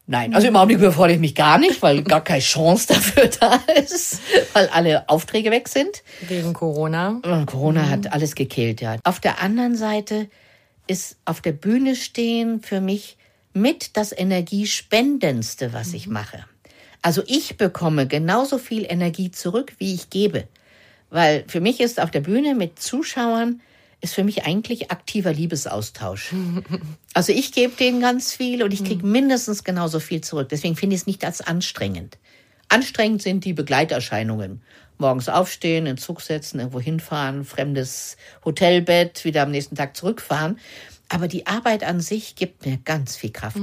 [0.07, 3.59] Nein, also im Augenblick überfordere ich mich gar nicht, weil gar keine Chance dafür da
[3.75, 4.21] ist,
[4.53, 6.03] weil alle Aufträge weg sind.
[6.29, 7.21] Wegen Corona.
[7.25, 8.97] Und Corona hat alles gekillt, ja.
[9.05, 10.29] Auf der anderen Seite
[10.87, 13.17] ist auf der Bühne stehen für mich
[13.55, 16.45] mit das Energiespendendste, was ich mache.
[17.01, 20.49] Also ich bekomme genauso viel Energie zurück, wie ich gebe.
[21.09, 23.63] Weil für mich ist auf der Bühne mit Zuschauern
[24.05, 26.35] ist für mich eigentlich aktiver Liebesaustausch.
[27.17, 30.49] Also ich gebe denen ganz viel und ich kriege mindestens genauso viel zurück.
[30.49, 32.19] Deswegen finde ich es nicht als anstrengend.
[32.69, 34.63] Anstrengend sind die Begleiterscheinungen.
[34.99, 40.59] Morgens aufstehen, in Zug setzen, irgendwo hinfahren, fremdes Hotelbett, wieder am nächsten Tag zurückfahren.
[41.09, 43.59] Aber die Arbeit an sich gibt mir ganz viel Kraft.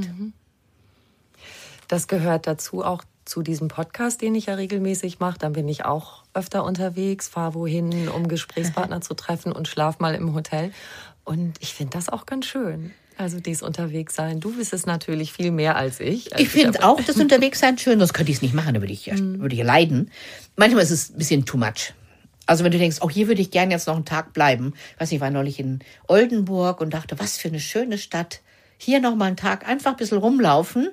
[1.89, 5.38] Das gehört dazu auch zu diesem Podcast, den ich ja regelmäßig mache.
[5.40, 10.16] Dann bin ich auch öfter unterwegs, fahre wohin, um Gesprächspartner zu treffen und schlaf mal
[10.16, 10.72] im Hotel.
[11.24, 12.92] Und ich finde das auch ganz schön.
[13.18, 14.40] Also dies unterwegs sein.
[14.40, 16.34] Du bist es natürlich viel mehr als ich.
[16.34, 18.94] Also Ich finde auch das Unterwegssein schön, sonst könnte ich es nicht machen, da würde
[18.94, 20.10] ich, würde ich leiden.
[20.56, 21.94] Manchmal ist es ein bisschen too much.
[22.48, 24.74] Also wenn du denkst, auch hier würde ich gerne jetzt noch einen Tag bleiben.
[24.96, 28.42] Ich weiß nicht, ich war neulich in Oldenburg und dachte, was für eine schöne Stadt.
[28.78, 30.90] Hier noch mal einen Tag einfach ein bisschen rumlaufen.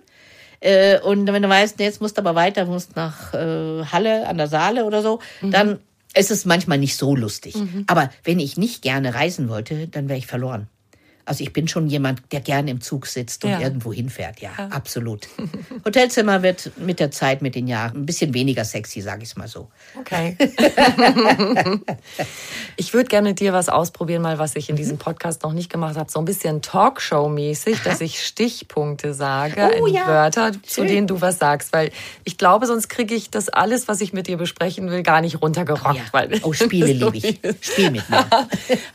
[0.60, 4.38] Äh, und wenn du weißt, jetzt musst du aber weiter, musst nach äh, Halle an
[4.38, 5.78] der Saale oder so, dann
[6.14, 7.54] ist es manchmal nicht so lustig.
[7.86, 10.68] Aber wenn ich nicht gerne reisen wollte, dann wäre ich verloren.
[11.28, 13.60] Also ich bin schon jemand, der gerne im Zug sitzt und Ja.
[13.60, 14.40] irgendwo hinfährt.
[14.40, 15.28] Ja, absolut.
[15.84, 19.36] Hotelzimmer wird mit der Zeit, mit den Jahren ein bisschen weniger sexy, sage ich es
[19.36, 19.68] mal so.
[19.98, 20.36] Okay.
[22.76, 24.78] ich würde gerne dir was ausprobieren, mal was ich in Mhm.
[24.78, 26.10] diesem Podcast noch nicht gemacht habe.
[26.10, 30.06] So ein bisschen Talkshow-mäßig, dass ich Stichpunkte sage, Oh, in ja.
[30.06, 30.86] Wörter, zu Schön.
[30.88, 31.72] denen du was sagst.
[31.72, 31.90] Weil
[32.24, 35.40] ich glaube, sonst kriege ich das alles, was ich mit dir besprechen will, gar nicht
[35.42, 35.96] runtergerockt.
[35.96, 36.02] Ja.
[36.12, 37.40] Weil Oh, Spiele liebe ich.
[37.60, 38.26] Spiel mit mir.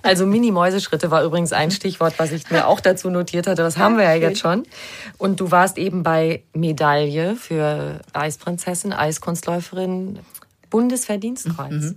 [0.01, 3.63] Also Mini-Mäuseschritte war übrigens ein Stichwort, was ich mir auch dazu notiert hatte.
[3.63, 4.63] Das haben wir ja jetzt schon.
[5.17, 10.19] Und du warst eben bei Medaille für Eisprinzessin, Eiskunstläuferin,
[10.69, 11.95] Bundesverdienstkreuz.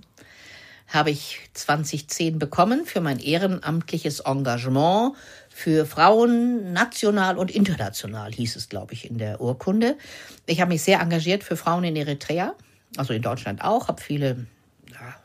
[0.87, 5.15] Habe ich 2010 bekommen für mein ehrenamtliches Engagement
[5.49, 9.97] für Frauen national und international, hieß es, glaube ich, in der Urkunde.
[10.45, 12.53] Ich habe mich sehr engagiert für Frauen in Eritrea,
[12.95, 14.45] also in Deutschland auch, habe viele
[14.91, 15.15] ja,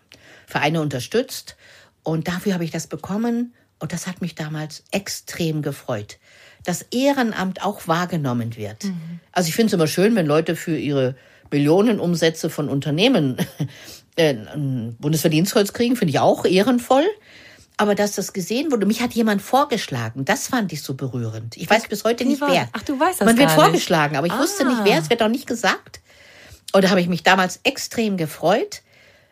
[0.46, 1.56] Vereine unterstützt
[2.02, 6.18] und dafür habe ich das bekommen Und das hat mich damals extrem gefreut,
[6.64, 8.84] dass Ehrenamt auch wahrgenommen wird.
[8.84, 9.18] Mhm.
[9.32, 11.16] Also ich finde es immer schön, wenn Leute für ihre
[11.50, 13.38] Millionenumsätze von Unternehmen
[14.16, 17.04] äh, ein Bundesverdienstkreuz kriegen, finde ich auch ehrenvoll.
[17.76, 21.56] Aber dass das gesehen wurde, mich hat jemand vorgeschlagen, das fand ich so berührend.
[21.56, 22.68] Ich weiß bis heute nicht wer.
[22.70, 24.38] Ach, du weißt das Man wird vorgeschlagen, aber ich ah.
[24.38, 26.00] wusste nicht wer, es wird auch nicht gesagt.
[26.72, 28.82] Und da habe ich mich damals extrem gefreut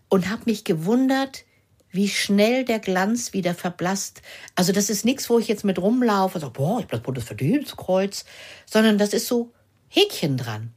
[0.09, 1.45] und habe mich gewundert,
[1.93, 4.23] wie schnell der Glanz wieder verblasst.
[4.55, 7.03] Also das ist nichts, wo ich jetzt mit rumlaufe und sage, boah, ich habe das
[7.03, 8.25] Bundesverdienstkreuz,
[8.67, 9.53] sondern das ist so
[9.89, 10.73] Häkchen dran.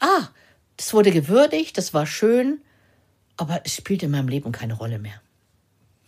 [0.00, 0.28] Ah,
[0.76, 2.60] das wurde gewürdigt, das war schön,
[3.36, 5.20] aber es spielt in meinem Leben keine Rolle mehr.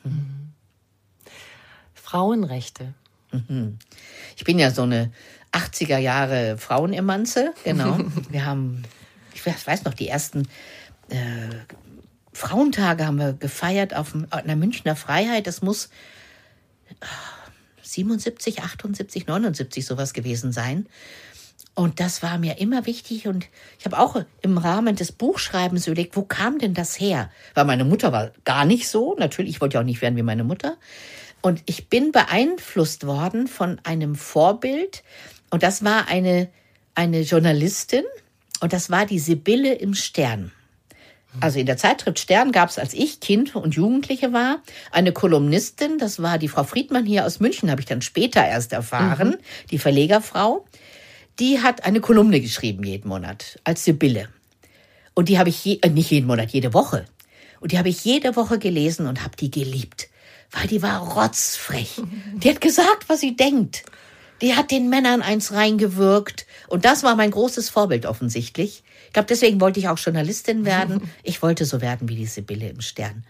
[0.02, 0.52] Hm.
[1.94, 2.94] Frauenrechte.
[3.32, 3.78] Mhm.
[4.36, 5.12] Ich bin ja so eine
[5.52, 7.98] 80er Jahre Frauenemanze, genau.
[8.30, 8.82] wir haben,
[9.34, 10.48] ich weiß noch, die ersten
[11.08, 11.48] äh,
[12.36, 15.46] Frauentage haben wir gefeiert auf einer Münchner Freiheit.
[15.46, 15.88] Das muss
[17.80, 20.86] 77, 78, 79 sowas gewesen sein.
[21.74, 23.26] Und das war mir immer wichtig.
[23.26, 27.30] Und ich habe auch im Rahmen des Buchschreibens überlegt, wo kam denn das her?
[27.54, 29.16] Weil meine Mutter war gar nicht so.
[29.18, 30.76] Natürlich, ich wollte ja auch nicht werden wie meine Mutter.
[31.40, 35.04] Und ich bin beeinflusst worden von einem Vorbild.
[35.48, 36.50] Und das war eine,
[36.94, 38.04] eine Journalistin.
[38.60, 40.52] Und das war die Sibylle im Stern.
[41.40, 45.98] Also in der Zeitschrift Stern gab es, als ich Kind und Jugendliche war, eine Kolumnistin,
[45.98, 49.66] das war die Frau Friedmann hier aus München, habe ich dann später erst erfahren, mhm.
[49.70, 50.64] die Verlegerfrau.
[51.38, 54.28] Die hat eine Kolumne geschrieben jeden Monat als Sibylle.
[55.14, 57.04] Und die habe ich je, äh, nicht jeden Monat, jede Woche.
[57.60, 60.08] Und die habe ich jede Woche gelesen und habe die geliebt
[60.52, 62.00] weil die war rotzfrech.
[62.34, 63.84] Die hat gesagt, was sie denkt.
[64.42, 66.46] Die hat den Männern eins reingewirkt.
[66.68, 68.82] Und das war mein großes Vorbild offensichtlich.
[69.16, 71.00] Ich glaube, deswegen wollte ich auch Journalistin werden.
[71.22, 73.24] Ich wollte so werden wie die Sibylle im Stern.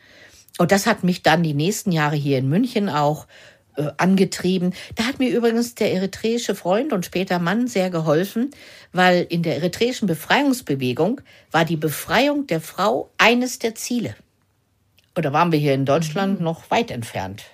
[0.59, 3.29] Und das hat mich dann die nächsten Jahre hier in München auch
[3.77, 4.75] äh, angetrieben.
[4.97, 8.51] Da hat mir übrigens der eritreische Freund und später Mann sehr geholfen,
[8.93, 11.21] weil in der eritreischen Befreiungsbewegung
[11.53, 14.17] war die Befreiung der Frau eines der Ziele.
[15.15, 16.47] Und da waren wir hier in Deutschland mhm.
[16.47, 17.45] noch weit entfernt.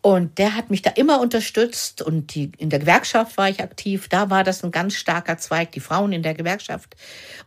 [0.00, 4.08] Und der hat mich da immer unterstützt und die, in der Gewerkschaft war ich aktiv.
[4.08, 6.94] Da war das ein ganz starker Zweig, die Frauen in der Gewerkschaft.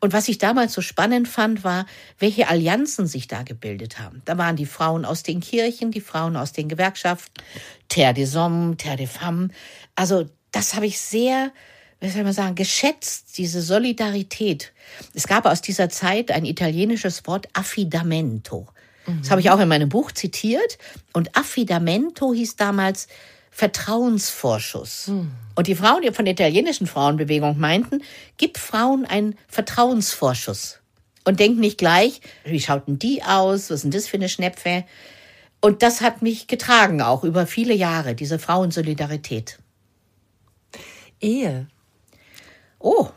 [0.01, 1.85] Und was ich damals so spannend fand, war,
[2.19, 4.21] welche Allianzen sich da gebildet haben.
[4.25, 7.41] Da waren die Frauen aus den Kirchen, die Frauen aus den Gewerkschaften,
[7.87, 9.51] Terre des Hommes, Terre des Femmes.
[9.95, 11.53] Also das habe ich sehr,
[12.01, 14.73] wie soll man sagen, geschätzt, diese Solidarität.
[15.13, 18.67] Es gab aus dieser Zeit ein italienisches Wort Affidamento.
[19.05, 20.77] Das habe ich auch in meinem Buch zitiert.
[21.13, 23.07] Und Affidamento hieß damals
[23.51, 25.07] Vertrauensvorschuss.
[25.07, 25.31] Mhm.
[25.55, 28.01] Und die Frauen, die von der italienischen Frauenbewegung meinten,
[28.37, 30.79] gib Frauen einen Vertrauensvorschuss.
[31.23, 33.69] Und denk nicht gleich, wie schauten die aus?
[33.69, 34.85] Was sind das für eine Schnepfe?
[35.59, 39.59] Und das hat mich getragen, auch über viele Jahre, diese Frauensolidarität.
[41.19, 41.67] Ehe.
[42.79, 43.09] Oh,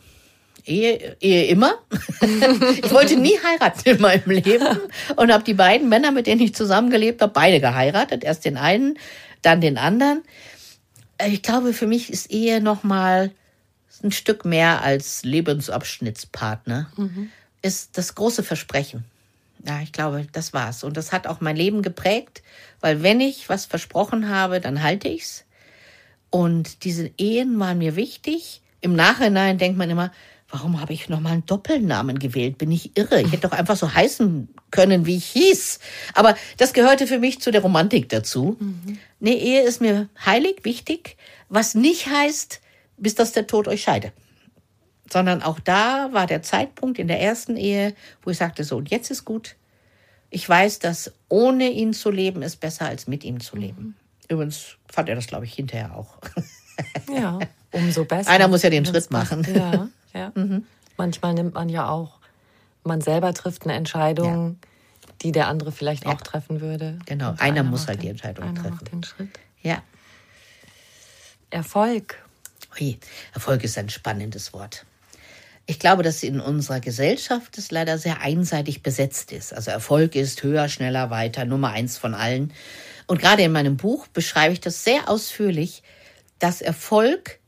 [0.64, 1.74] Ehe, Ehe immer.
[2.82, 4.78] ich wollte nie heiraten in meinem Leben
[5.16, 8.24] und habe die beiden Männer, mit denen ich zusammengelebt habe, beide geheiratet.
[8.24, 8.98] Erst den einen,
[9.42, 10.22] dann den anderen.
[11.26, 13.30] Ich glaube, für mich ist Ehe noch mal
[14.02, 16.90] ein Stück mehr als Lebensabschnittspartner.
[16.96, 17.30] Mhm.
[17.62, 19.04] Ist das große Versprechen.
[19.66, 20.84] Ja, ich glaube, das war's.
[20.84, 22.42] Und das hat auch mein Leben geprägt,
[22.80, 25.44] weil wenn ich was versprochen habe, dann halte ich's.
[26.30, 28.60] Und diese Ehen waren mir wichtig.
[28.80, 30.12] Im Nachhinein denkt man immer,
[30.54, 32.58] warum habe ich nochmal einen Doppelnamen gewählt?
[32.58, 33.20] Bin ich irre?
[33.20, 35.80] Ich hätte doch einfach so heißen können, wie ich hieß.
[36.14, 38.56] Aber das gehörte für mich zu der Romantik dazu.
[38.60, 38.98] Mhm.
[39.18, 41.16] Nee, Ehe ist mir heilig, wichtig,
[41.48, 42.60] was nicht heißt,
[42.96, 44.12] bis dass der Tod euch scheide.
[45.12, 48.90] Sondern auch da war der Zeitpunkt in der ersten Ehe, wo ich sagte, so, und
[48.90, 49.56] jetzt ist gut.
[50.30, 53.82] Ich weiß, dass ohne ihn zu leben ist besser als mit ihm zu leben.
[53.82, 53.94] Mhm.
[54.28, 56.18] Übrigens fand er das, glaube ich, hinterher auch.
[57.12, 57.38] Ja,
[57.72, 58.30] umso besser.
[58.30, 59.46] Einer muss ja den Schritt machen.
[59.54, 59.88] Ja.
[60.14, 60.32] Ja.
[60.34, 60.64] Mhm.
[60.96, 62.20] Manchmal nimmt man ja auch,
[62.84, 65.08] man selber trifft eine Entscheidung, ja.
[65.22, 66.12] die der andere vielleicht ja.
[66.12, 67.00] auch treffen würde.
[67.06, 68.74] Genau, einer, einer, muss halt den, die Entscheidung einer treffen.
[68.74, 69.28] Macht den Schritt.
[69.62, 69.82] Ja.
[71.50, 72.22] Erfolg.
[72.78, 72.98] Ui,
[73.32, 74.86] Erfolg ist ein spannendes Wort.
[75.66, 79.54] Ich glaube, dass in unserer Gesellschaft es leider sehr einseitig besetzt ist.
[79.54, 82.52] Also Erfolg ist höher, schneller, weiter, Nummer eins von allen.
[83.06, 85.82] Und gerade in meinem Buch beschreibe ich das sehr ausführlich,
[86.38, 87.40] dass Erfolg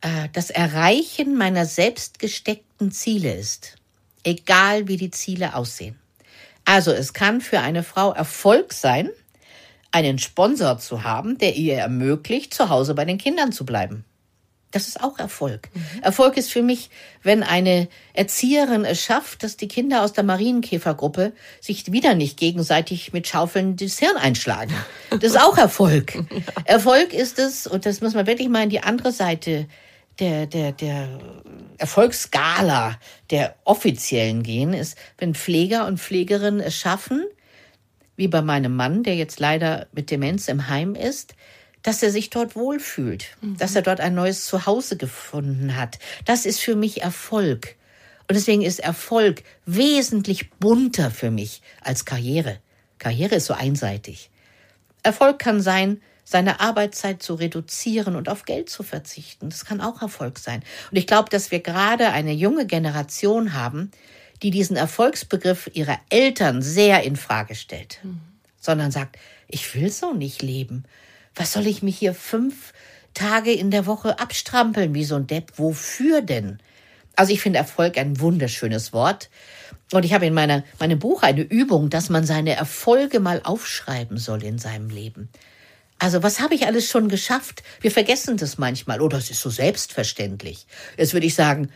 [0.00, 3.76] äh, das Erreichen meiner selbst gesteckten Ziele ist,
[4.22, 5.98] egal wie die Ziele aussehen.
[6.64, 9.10] Also es kann für eine Frau Erfolg sein,
[9.92, 14.04] einen Sponsor zu haben, der ihr ermöglicht, zu Hause bei den Kindern zu bleiben.
[14.74, 15.68] Das ist auch Erfolg.
[15.72, 16.02] Mhm.
[16.02, 16.90] Erfolg ist für mich,
[17.22, 23.12] wenn eine Erzieherin es schafft, dass die Kinder aus der Marienkäfergruppe sich wieder nicht gegenseitig
[23.12, 24.74] mit Schaufeln das Hirn einschlagen.
[25.10, 26.14] Das ist auch Erfolg.
[26.30, 26.40] ja.
[26.64, 29.68] Erfolg ist es, und das muss man wirklich mal in die andere Seite
[30.18, 31.20] der, der, der
[31.78, 32.98] Erfolgsskala
[33.30, 37.24] der offiziellen gehen, ist, wenn Pfleger und Pflegerinnen es schaffen,
[38.16, 41.36] wie bei meinem Mann, der jetzt leider mit Demenz im Heim ist,
[41.84, 43.56] dass er sich dort wohlfühlt, mhm.
[43.58, 46.00] dass er dort ein neues Zuhause gefunden hat.
[46.24, 47.76] Das ist für mich Erfolg.
[48.26, 52.58] Und deswegen ist Erfolg wesentlich bunter für mich als Karriere.
[52.98, 54.30] Karriere ist so einseitig.
[55.02, 59.50] Erfolg kann sein, seine Arbeitszeit zu reduzieren und auf Geld zu verzichten.
[59.50, 60.62] Das kann auch Erfolg sein.
[60.90, 63.90] Und ich glaube, dass wir gerade eine junge Generation haben,
[64.42, 68.20] die diesen Erfolgsbegriff ihrer Eltern sehr in Frage stellt, mhm.
[68.58, 69.18] sondern sagt,
[69.48, 70.84] ich will so nicht leben.
[71.34, 72.72] Was soll ich mich hier fünf
[73.12, 75.52] Tage in der Woche abstrampeln wie so ein Depp?
[75.56, 76.58] Wofür denn?
[77.16, 79.30] Also ich finde Erfolg ein wunderschönes Wort.
[79.92, 84.18] Und ich habe in meiner, meinem Buch eine Übung, dass man seine Erfolge mal aufschreiben
[84.18, 85.28] soll in seinem Leben.
[85.98, 87.62] Also was habe ich alles schon geschafft?
[87.80, 89.00] Wir vergessen das manchmal.
[89.00, 90.66] Oh, das ist so selbstverständlich.
[90.96, 91.70] Jetzt würde ich sagen,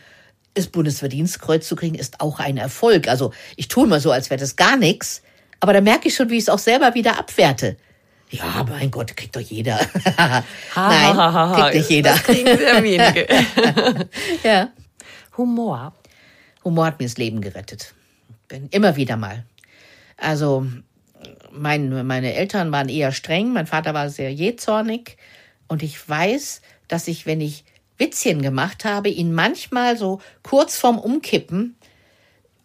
[0.55, 3.07] das Bundesverdienstkreuz zu kriegen, ist auch ein Erfolg.
[3.07, 5.21] Also ich tue mal so, als wäre das gar nichts.
[5.61, 7.77] Aber da merke ich schon, wie ich es auch selber wieder abwerte.
[8.29, 9.79] Ja, mein Gott, kriegt doch jeder.
[10.75, 12.11] Nein, kriegt nicht jeder.
[12.11, 13.27] Das kriegen sehr wenige.
[14.43, 14.69] ja.
[15.37, 15.93] Humor.
[16.63, 17.95] Humor hat mir das Leben gerettet.
[18.47, 19.45] Bin immer wieder mal.
[20.17, 20.67] Also,
[21.51, 25.17] mein, meine Eltern waren eher streng, mein Vater war sehr jähzornig.
[25.67, 27.63] Und ich weiß, dass ich, wenn ich
[27.97, 31.75] Witzchen gemacht habe, ihn manchmal so kurz vorm Umkippen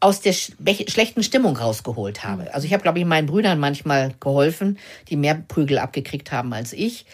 [0.05, 2.43] aus der schlechten Stimmung rausgeholt habe.
[2.43, 2.49] Mhm.
[2.53, 4.79] Also ich habe, glaube ich, meinen Brüdern manchmal geholfen,
[5.09, 7.07] die mehr Prügel abgekriegt haben als ich,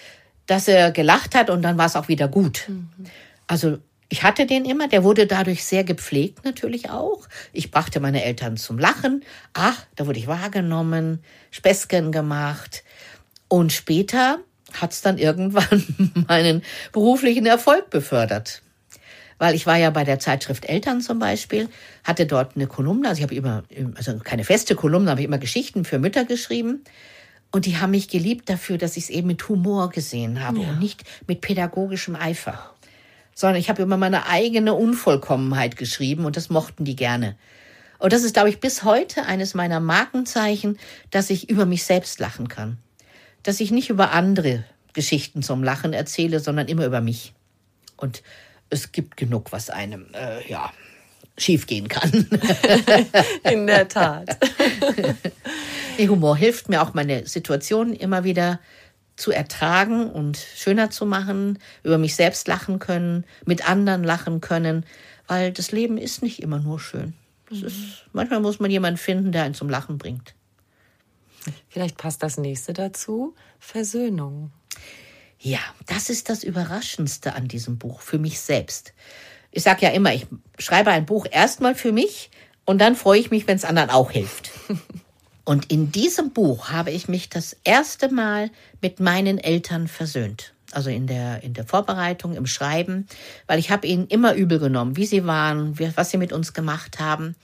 [0.47, 2.65] dass er gelacht hat und dann war es auch wieder gut.
[2.67, 2.89] Mhm.
[3.47, 3.79] Also
[4.09, 7.29] ich hatte den immer, der wurde dadurch sehr gepflegt natürlich auch.
[7.53, 9.25] Ich brachte meine Eltern zum Lachen.
[9.53, 11.23] Ach, da wurde ich wahrgenommen,
[11.53, 12.83] Späßchen gemacht.
[13.47, 14.41] Und später
[14.73, 18.63] hat es dann irgendwann meinen beruflichen Erfolg befördert
[19.41, 21.71] weil ich war ja bei der Zeitschrift Eltern zum Beispiel,
[22.05, 23.65] hatte dort eine Kolumne, also ich habe immer,
[23.97, 26.85] also keine feste Kolumne, habe ich immer Geschichten für Mütter geschrieben.
[27.51, 30.69] Und die haben mich geliebt dafür, dass ich es eben mit Humor gesehen habe ja.
[30.69, 32.75] und nicht mit pädagogischem Eifer.
[33.35, 37.35] Sondern ich habe immer meine eigene Unvollkommenheit geschrieben und das mochten die gerne.
[37.99, 40.79] Und das ist, glaube ich, bis heute eines meiner Markenzeichen,
[41.11, 42.77] dass ich über mich selbst lachen kann.
[43.43, 47.33] Dass ich nicht über andere Geschichten zum Lachen erzähle, sondern immer über mich.
[47.97, 48.23] Und
[48.71, 50.73] es gibt genug, was einem, äh, ja,
[51.37, 52.11] schiefgehen kann.
[53.51, 54.37] In der Tat.
[55.99, 58.61] Der Humor hilft mir auch, meine Situation immer wieder
[59.17, 64.87] zu ertragen und schöner zu machen, über mich selbst lachen können, mit anderen lachen können,
[65.27, 67.15] weil das Leben ist nicht immer nur schön.
[67.51, 67.65] Mhm.
[67.65, 70.35] Ist, manchmal muss man jemanden finden, der einen zum Lachen bringt.
[71.69, 74.51] Vielleicht passt das nächste dazu, Versöhnung.
[75.43, 78.93] Ja, das ist das Überraschendste an diesem Buch für mich selbst.
[79.51, 80.27] Ich sage ja immer, ich
[80.59, 82.31] schreibe ein Buch erstmal für mich
[82.67, 84.51] und dann freue ich mich, wenn es anderen auch hilft.
[85.47, 90.55] Und in diesem Buch habe ich mich das erste Mal mit meinen Eltern versöhnt.
[90.71, 93.09] Also in der, in der Vorbereitung, im Schreiben,
[93.49, 97.01] weil ich habe ihnen immer übel genommen, wie sie waren, was sie mit uns gemacht
[97.01, 97.35] haben.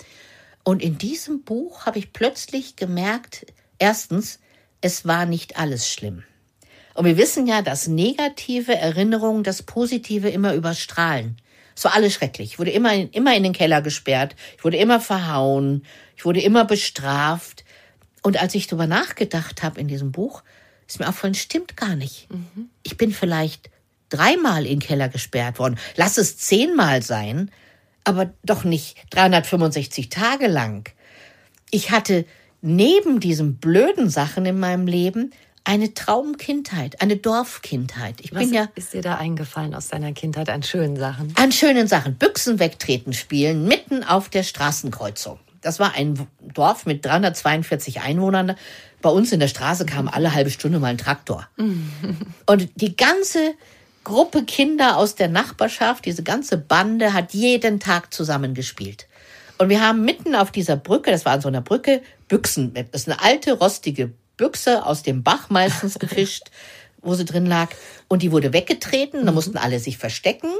[0.63, 3.47] Und in diesem Buch habe ich plötzlich gemerkt,
[3.81, 4.39] erstens,
[4.83, 6.23] es war nicht alles schlimm.
[6.97, 11.37] Und wir wissen ja, dass negative Erinnerungen das Positive immer überstrahlen.
[11.75, 12.53] Es war alles schrecklich.
[12.53, 14.35] Ich wurde immer, immer in den Keller gesperrt.
[14.57, 15.85] Ich wurde immer verhauen.
[16.17, 17.65] Ich wurde immer bestraft.
[18.23, 20.43] Und als ich darüber nachgedacht habe in diesem Buch,
[20.89, 22.29] ist mir aufgefallen, stimmt gar nicht.
[22.31, 22.71] Mhm.
[22.83, 23.71] Ich bin vielleicht
[24.09, 25.79] dreimal in den Keller gesperrt worden.
[25.97, 27.51] Lass es zehnmal sein,
[28.05, 30.89] aber doch nicht 365 Tage lang.
[31.71, 32.25] Ich hatte
[32.63, 35.33] neben diesen blöden Sachen in meinem Leben
[35.67, 38.21] eine Traumkindheit, eine Dorfkindheit.
[38.21, 38.69] Ich Was bin ja.
[38.77, 41.35] Ist dir da eingefallen aus deiner Kindheit an schönen Sachen?
[41.37, 42.14] An schönen Sachen.
[42.14, 45.41] Büchsen wegtreten spielen, mitten auf der Straßenkreuzung.
[45.62, 48.55] Das war ein Dorf mit 342 Einwohnern.
[49.03, 51.49] Bei uns in der Straße kam alle halbe Stunde mal ein Traktor.
[52.47, 53.55] Und die ganze
[54.05, 59.09] Gruppe Kinder aus der Nachbarschaft, diese ganze Bande hat jeden Tag zusammengespielt.
[59.59, 63.03] Und wir haben mitten auf dieser Brücke, das war an so einer Brücke, Büchsen, das
[63.03, 66.51] ist eine alte, rostige Büchse aus dem Bach meistens gefischt,
[67.03, 67.70] wo sie drin lag.
[68.09, 69.34] Und die wurde weggetreten, da mhm.
[69.34, 70.51] mussten alle sich verstecken.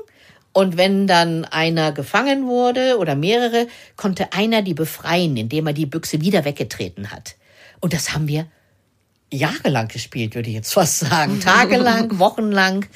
[0.53, 3.67] Und wenn dann einer gefangen wurde oder mehrere,
[3.97, 7.37] konnte einer die befreien, indem er die Büchse wieder weggetreten hat.
[7.81, 8.47] Und das haben wir
[9.31, 11.41] jahrelang gespielt, würde ich jetzt fast sagen.
[11.45, 12.87] Tagelang, wochenlang.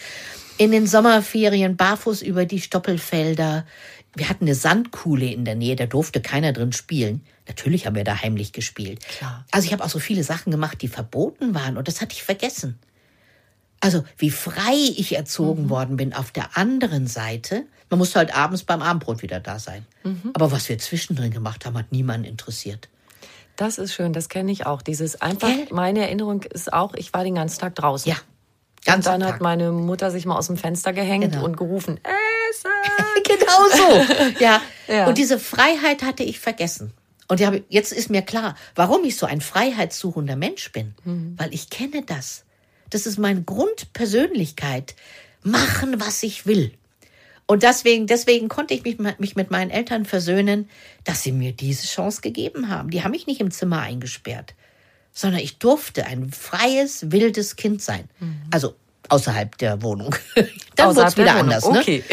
[0.56, 3.66] in den Sommerferien barfuß über die Stoppelfelder.
[4.14, 7.24] Wir hatten eine Sandkuhle in der Nähe, da durfte keiner drin spielen.
[7.51, 9.05] Natürlich haben wir da heimlich gespielt.
[9.07, 9.44] Klar.
[9.51, 12.22] Also ich habe auch so viele Sachen gemacht, die verboten waren und das hatte ich
[12.22, 12.78] vergessen.
[13.80, 15.70] Also wie frei ich erzogen Mhm.
[15.70, 17.64] worden bin auf der anderen Seite.
[17.88, 19.84] Man musste halt abends beim Abendbrot wieder da sein.
[20.05, 20.30] Mhm.
[20.34, 22.88] Aber was wir zwischendrin gemacht haben, hat niemanden interessiert.
[23.57, 24.80] Das ist schön, das kenne ich auch.
[24.80, 25.66] Dieses einfach, Gell?
[25.72, 28.09] meine Erinnerung ist auch, ich war den ganzen Tag draußen.
[28.11, 28.16] Ja,
[28.86, 31.44] ganz und dann hat meine Mutter sich mal aus dem Fenster gehängt Genau.
[31.44, 31.98] und gerufen,
[32.51, 32.70] Essen!
[33.24, 34.14] genau so.
[34.40, 34.62] Ja.
[34.86, 35.07] Ja.
[35.09, 36.92] Und diese Freiheit hatte ich vergessen.
[37.30, 40.94] Und jetzt ist mir klar, warum ich so ein freiheitssuchender Mensch bin.
[41.04, 41.34] Mhm.
[41.38, 42.44] Weil ich kenne das.
[42.90, 44.96] Das ist meine Grundpersönlichkeit.
[45.44, 46.72] Machen, was ich will.
[47.46, 50.68] Und deswegen, deswegen konnte ich mich, mich mit meinen Eltern versöhnen,
[51.04, 52.90] dass sie mir diese Chance gegeben haben.
[52.90, 54.56] Die haben mich nicht im Zimmer eingesperrt,
[55.12, 58.08] sondern ich durfte ein freies, wildes Kind sein.
[58.50, 58.74] Also
[59.11, 60.14] außerhalb der Wohnung.
[60.76, 61.42] Dann Außerhalb es wieder Wohnung.
[61.42, 61.68] anders.
[61.68, 61.78] Ne?
[61.78, 62.04] Okay.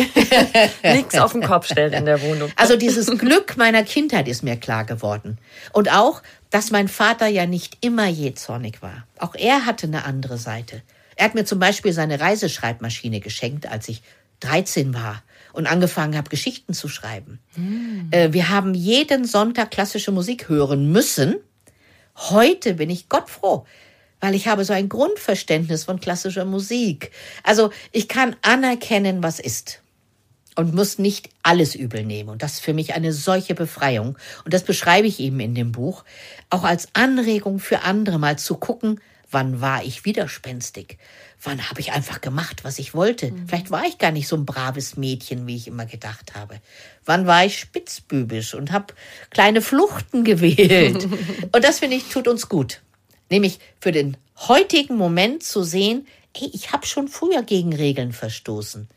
[0.83, 2.51] Nichts auf den Kopf stellen in der Wohnung.
[2.55, 5.37] Also dieses Glück meiner Kindheit ist mir klar geworden.
[5.73, 9.05] Und auch, dass mein Vater ja nicht immer jähzornig war.
[9.19, 10.81] Auch er hatte eine andere Seite.
[11.15, 14.01] Er hat mir zum Beispiel seine Reiseschreibmaschine geschenkt, als ich
[14.41, 15.23] 13 war
[15.53, 17.39] und angefangen habe, Geschichten zu schreiben.
[18.11, 21.35] Äh, wir haben jeden Sonntag klassische Musik hören müssen.
[22.15, 23.65] Heute bin ich Gott froh,
[24.19, 27.11] weil ich habe so ein Grundverständnis von klassischer Musik.
[27.43, 29.81] Also ich kann anerkennen, was ist
[30.57, 32.29] und muss nicht alles übel nehmen.
[32.29, 34.17] Und das ist für mich eine solche Befreiung.
[34.43, 36.03] Und das beschreibe ich eben in dem Buch,
[36.49, 38.99] auch als Anregung für andere mal zu gucken,
[39.29, 40.97] wann war ich widerspenstig?
[41.43, 43.31] Wann habe ich einfach gemacht, was ich wollte?
[43.45, 46.59] Vielleicht war ich gar nicht so ein braves Mädchen, wie ich immer gedacht habe.
[47.05, 48.95] Wann war ich spitzbübisch und habe
[49.29, 51.07] kleine Fluchten gewählt?
[51.51, 52.81] und das finde ich tut uns gut.
[53.29, 58.87] Nämlich für den heutigen Moment zu sehen, ey, ich habe schon früher gegen Regeln verstoßen.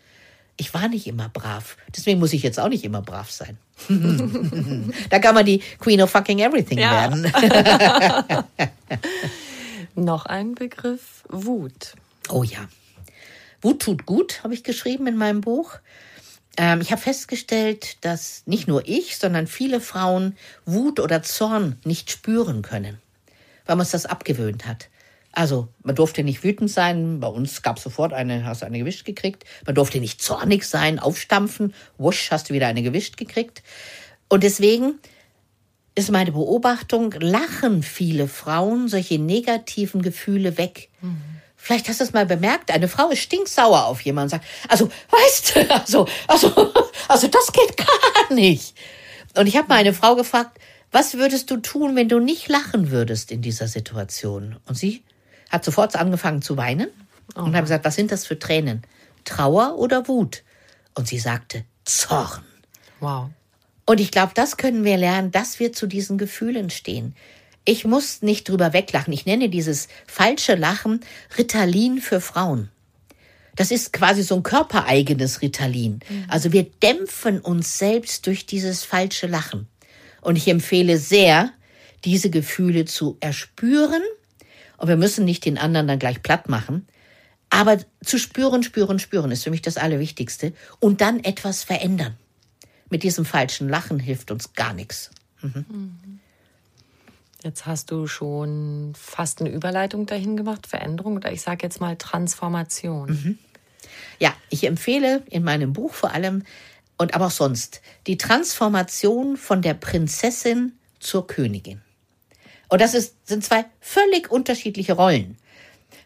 [0.57, 1.77] Ich war nicht immer brav.
[1.97, 3.57] Deswegen muss ich jetzt auch nicht immer brav sein.
[5.11, 7.11] da kann man die Queen of fucking everything Ja.
[7.11, 7.33] werden.
[9.95, 11.95] Noch ein Begriff, Wut.
[12.29, 12.69] Oh ja.
[13.63, 15.77] Wut tut gut, habe ich geschrieben in meinem Buch.
[16.57, 22.11] Ähm, ich habe festgestellt, dass nicht nur ich, sondern viele Frauen Wut oder Zorn nicht
[22.11, 22.99] spüren können,
[23.71, 24.89] weil man es das abgewöhnt hat.
[25.31, 27.21] Also, man durfte nicht wütend sein.
[27.21, 29.45] Bei uns gab es sofort eine, hast du eine gewischt gekriegt.
[29.65, 31.73] Man durfte nicht zornig sein, aufstampfen.
[31.97, 33.63] Wusch, hast du wieder eine gewischt gekriegt.
[34.29, 34.99] Und deswegen
[35.95, 40.89] ist meine Beobachtung, lachen viele Frauen solche negativen Gefühle weg.
[41.55, 44.91] Vielleicht hast du es mal bemerkt, eine Frau ist stinksauer auf jemanden und sagt, also,
[45.11, 46.75] weißt du, also, also,
[47.09, 48.75] also das geht gar nicht.
[49.37, 50.59] Und ich habe mal eine Frau gefragt,
[50.93, 54.57] was würdest du tun, wenn du nicht lachen würdest in dieser Situation?
[54.67, 55.03] Und sie
[55.49, 56.89] hat sofort angefangen zu weinen
[57.35, 58.83] und habe gesagt, was sind das für Tränen?
[59.25, 60.43] Trauer oder Wut?
[60.95, 62.45] Und sie sagte, Zorn.
[63.01, 63.31] Wow.
[63.87, 67.15] Und ich glaube, das können wir lernen, dass wir zu diesen Gefühlen stehen.
[67.65, 69.13] Ich muss nicht drüber weglachen.
[69.13, 71.01] Ich nenne dieses falsche Ritalin
[71.37, 72.71] Ritalin für Frauen.
[73.57, 76.01] Das ist quasi so ein körpereigenes Ritalin.
[76.29, 79.69] Also wir dämpfen uns selbst durch dieses falsche Lachen.
[80.21, 81.53] Und ich empfehle sehr,
[82.05, 84.03] diese Gefühle zu erspüren.
[84.77, 86.87] Und wir müssen nicht den anderen dann gleich platt machen.
[87.51, 90.53] Aber zu spüren, spüren, spüren ist für mich das Allerwichtigste.
[90.79, 92.17] Und dann etwas verändern.
[92.89, 95.11] Mit diesem falschen Lachen hilft uns gar nichts.
[97.43, 101.97] Jetzt hast du schon fast eine Überleitung dahin gemacht, Veränderung oder ich sage jetzt mal
[101.97, 103.39] Transformation.
[104.19, 106.45] Ja, ich empfehle in meinem Buch vor allem
[107.01, 111.81] und aber auch sonst die Transformation von der Prinzessin zur Königin.
[112.69, 115.39] Und das ist, sind zwei völlig unterschiedliche Rollen.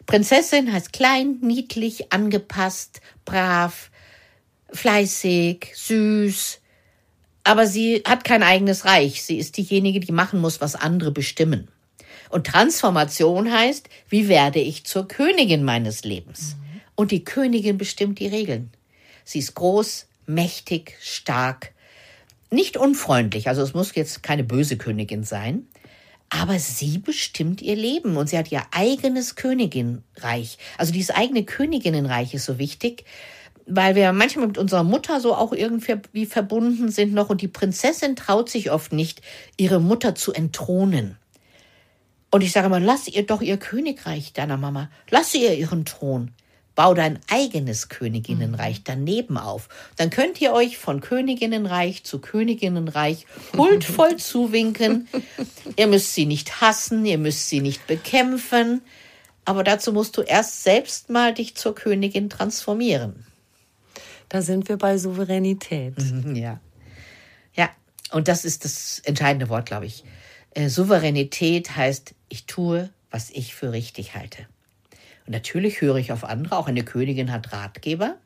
[0.07, 3.90] Prinzessin heißt klein, niedlich, angepasst, brav,
[4.70, 6.61] fleißig, süß.
[7.42, 9.24] Aber sie hat kein eigenes Reich.
[9.24, 11.66] Sie ist diejenige, die machen muss, was andere bestimmen.
[12.30, 16.55] Und Transformation heißt, wie werde ich zur Königin meines Lebens?
[16.95, 18.70] Und die Königin bestimmt die Regeln.
[19.24, 21.72] Sie ist groß, mächtig, stark,
[22.51, 23.49] nicht unfreundlich.
[23.49, 25.66] Also es muss jetzt keine böse Königin sein.
[26.31, 30.59] Aber sie bestimmt ihr Leben und sie hat ihr eigenes Königinreich.
[30.79, 33.05] Also dieses eigene Königinnenreich ist so wichtig,
[33.66, 38.16] weil wir manchmal mit unserer Mutter so auch irgendwie verbunden sind noch und die Prinzessin
[38.16, 39.22] traut sich oft nicht,
[39.57, 41.16] ihre Mutter zu entthronen.
[42.31, 46.33] Und ich sage mal, lass ihr doch ihr Königreich deiner Mama, lass ihr ihren Thron.
[46.75, 49.68] Bau dein eigenes Königinnenreich daneben auf.
[49.97, 55.09] Dann könnt ihr euch von Königinnenreich zu Königinnenreich huldvoll zuwinken.
[55.77, 58.83] Ihr müsst sie nicht hassen, ihr müsst sie nicht bekämpfen.
[59.45, 63.27] Aber dazu musst du erst selbst mal dich zur Königin transformieren.
[64.29, 65.97] Da sind wir bei Souveränität.
[65.99, 66.61] Mhm, ja.
[67.55, 67.70] Ja,
[68.11, 70.03] und das ist das entscheidende Wort, glaube ich.
[70.51, 74.49] Äh, Souveränität heißt, ich tue, was ich für richtig halte.
[75.27, 78.16] Und natürlich höre ich auf andere, auch eine Königin hat Ratgeber,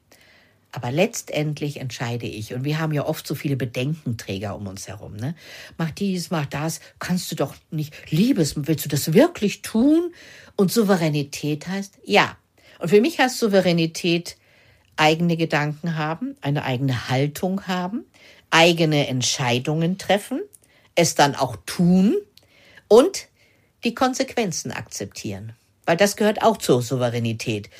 [0.72, 2.52] aber letztendlich entscheide ich.
[2.52, 5.16] Und wir haben ja oft so viele Bedenkenträger um uns herum.
[5.16, 5.34] Ne?
[5.78, 7.94] Mach dies, mach das, kannst du doch nicht.
[8.10, 10.12] Liebes, willst du das wirklich tun?
[10.56, 12.36] Und Souveränität heißt ja.
[12.78, 14.36] Und für mich heißt Souveränität
[14.96, 18.04] eigene Gedanken haben, eine eigene Haltung haben,
[18.50, 20.40] eigene Entscheidungen treffen,
[20.94, 22.16] es dann auch tun
[22.88, 23.28] und
[23.84, 25.54] die Konsequenzen akzeptieren.
[25.88, 27.70] Weil das gehört auch zur Souveränität.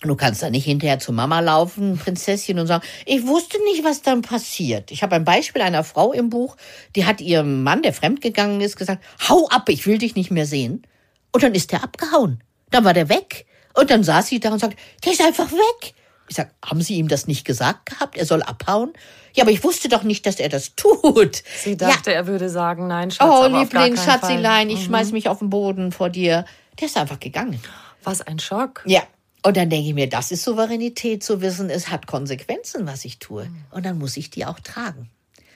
[0.00, 4.00] Du kannst da nicht hinterher zu Mama laufen, Prinzessin, und sagen, ich wusste nicht, was
[4.00, 4.90] dann passiert.
[4.90, 6.56] Ich habe ein Beispiel einer Frau im Buch,
[6.96, 10.46] die hat ihrem Mann, der fremdgegangen ist, gesagt, hau ab, ich will dich nicht mehr
[10.46, 10.86] sehen.
[11.32, 12.42] Und dann ist der abgehauen.
[12.70, 13.44] Dann war der weg.
[13.74, 15.92] Und dann saß sie da und sagt, der ist einfach weg.
[16.30, 18.16] Ich sag, haben Sie ihm das nicht gesagt gehabt?
[18.16, 18.94] Er soll abhauen?
[19.34, 21.42] Ja, aber ich wusste doch nicht, dass er das tut.
[21.62, 22.16] Sie dachte, ja.
[22.16, 23.28] er würde sagen, nein, Schatz.
[23.30, 24.84] Oh, Liebling, Schatzilein, ich mhm.
[24.84, 26.46] schmeiß mich auf den Boden vor dir.
[26.80, 27.60] Der ist einfach gegangen.
[28.02, 28.82] Was ein Schock.
[28.86, 29.02] Ja.
[29.42, 33.18] Und dann denke ich mir, das ist Souveränität zu wissen, es hat Konsequenzen, was ich
[33.18, 33.44] tue.
[33.44, 33.64] Mhm.
[33.72, 35.10] Und dann muss ich die auch tragen.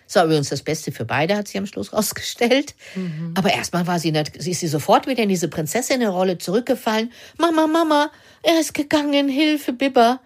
[0.06, 2.74] Das war übrigens das Beste für beide, hat sie am Schluss rausgestellt.
[2.94, 3.34] Mhm.
[3.36, 7.12] Aber erstmal war sie nicht, sie ist sie sofort wieder in diese Prinzessin-Rolle zurückgefallen.
[7.38, 8.10] Mama, Mama,
[8.42, 10.20] er ist gegangen, Hilfe, Bibber.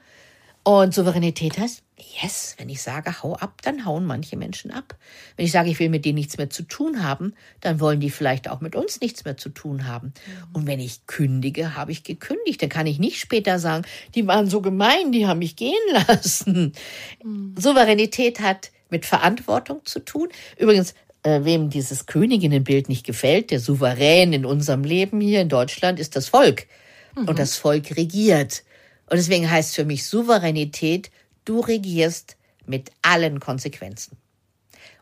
[0.64, 1.82] Und Souveränität heißt,
[2.20, 4.96] yes, wenn ich sage, hau ab, dann hauen manche Menschen ab.
[5.36, 8.10] Wenn ich sage, ich will mit denen nichts mehr zu tun haben, dann wollen die
[8.10, 10.08] vielleicht auch mit uns nichts mehr zu tun haben.
[10.08, 10.54] Mhm.
[10.54, 12.62] Und wenn ich kündige, habe ich gekündigt.
[12.62, 13.84] Dann kann ich nicht später sagen,
[14.14, 15.74] die waren so gemein, die haben mich gehen
[16.08, 16.72] lassen.
[17.22, 17.54] Mhm.
[17.58, 20.28] Souveränität hat mit Verantwortung zu tun.
[20.58, 25.98] Übrigens, äh, wem dieses Königinnenbild nicht gefällt, der Souverän in unserem Leben hier in Deutschland
[26.00, 26.66] ist das Volk.
[27.16, 27.28] Mhm.
[27.28, 28.64] Und das Volk regiert.
[29.12, 31.10] Und deswegen heißt für mich Souveränität,
[31.44, 32.36] du regierst
[32.66, 34.16] mit allen Konsequenzen.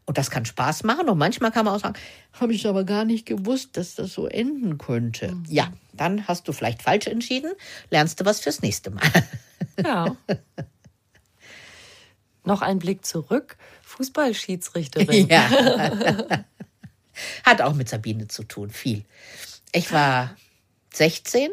[0.06, 1.08] Und das kann Spaß machen.
[1.08, 1.98] Und manchmal kann man auch sagen,
[2.32, 5.32] habe ich aber gar nicht gewusst, dass das so enden könnte.
[5.32, 5.44] Mhm.
[5.48, 7.52] Ja, dann hast du vielleicht falsch entschieden,
[7.90, 9.08] lernst du was fürs nächste Mal.
[9.82, 10.14] Ja.
[12.44, 13.56] Noch ein Blick zurück.
[13.82, 15.28] Fußballschiedsrichterin.
[15.28, 15.48] Ja.
[17.44, 19.04] Hat auch mit Sabine zu tun, viel.
[19.72, 20.36] Ich war
[20.94, 21.50] 16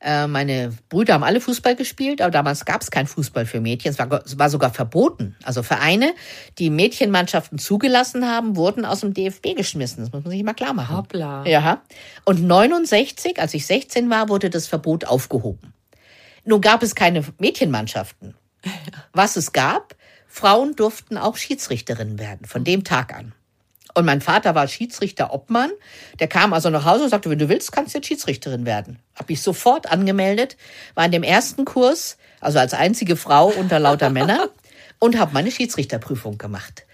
[0.00, 3.92] äh, meine Brüder haben alle Fußball gespielt, aber damals gab es kein Fußball für Mädchen.
[3.92, 5.36] Es war, es war sogar verboten.
[5.42, 6.14] Also Vereine,
[6.58, 10.04] die Mädchenmannschaften zugelassen haben, wurden aus dem DFB geschmissen.
[10.04, 10.96] Das muss man sich mal klar machen.
[10.96, 11.46] Hoppla.
[11.46, 11.82] Ja.
[12.24, 15.72] Und 69, als ich 16 war, wurde das Verbot aufgehoben.
[16.44, 18.34] Nun gab es keine Mädchenmannschaften.
[19.12, 19.96] Was es gab,
[20.28, 23.32] Frauen durften auch Schiedsrichterinnen werden, von dem Tag an.
[23.96, 25.70] Und mein Vater war Schiedsrichter Obmann.
[26.20, 28.98] Der kam also nach Hause und sagte, wenn du willst, kannst du jetzt Schiedsrichterin werden.
[29.14, 30.58] Hab ich sofort angemeldet,
[30.94, 34.50] war in dem ersten Kurs, also als einzige Frau unter lauter Männern
[34.98, 36.85] und habe meine Schiedsrichterprüfung gemacht.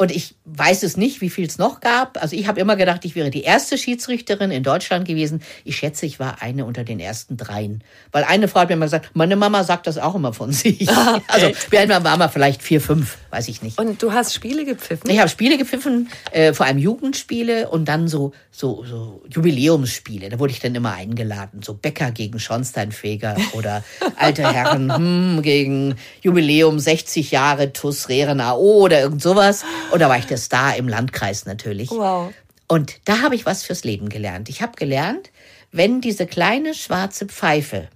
[0.00, 2.22] Und ich weiß es nicht, wie viel es noch gab.
[2.22, 5.42] Also ich habe immer gedacht, ich wäre die erste Schiedsrichterin in Deutschland gewesen.
[5.62, 7.84] Ich schätze, ich war eine unter den ersten dreien.
[8.10, 10.88] Weil eine Frau hat mir immer gesagt, meine Mama sagt das auch immer von sich.
[10.88, 13.78] Ah, also wir waren wir vielleicht vier, fünf, weiß ich nicht.
[13.78, 15.10] Und du hast Spiele gepfiffen?
[15.10, 20.30] Ich habe Spiele gepfiffen, äh, vor allem Jugendspiele und dann so, so, so Jubiläumsspiele.
[20.30, 21.60] Da wurde ich dann immer eingeladen.
[21.62, 23.84] So Bäcker gegen Schornsteinfeger oder
[24.16, 29.62] alte Herren hm, gegen Jubiläum 60 Jahre TUS Rehren AO oder irgend sowas.
[29.90, 31.90] Und da war ich der Star im Landkreis natürlich.
[31.90, 32.32] Wow.
[32.68, 34.48] Und da habe ich was fürs Leben gelernt.
[34.48, 35.30] Ich habe gelernt,
[35.72, 37.88] wenn diese kleine schwarze Pfeife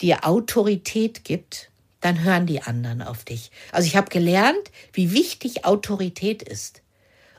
[0.00, 3.50] dir Autorität gibt, dann hören die anderen auf dich.
[3.72, 6.82] Also ich habe gelernt, wie wichtig Autorität ist.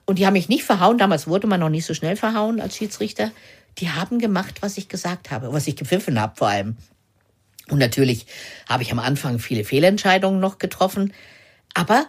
[0.06, 0.98] Und die haben mich nicht verhauen.
[0.98, 3.32] Damals wurde man noch nicht so schnell verhauen als Schiedsrichter.
[3.78, 6.76] Die haben gemacht, was ich gesagt habe, was ich gepfiffen habe vor allem.
[7.70, 8.26] Und natürlich
[8.68, 11.14] habe ich am Anfang viele Fehlentscheidungen noch getroffen.
[11.74, 12.06] Aber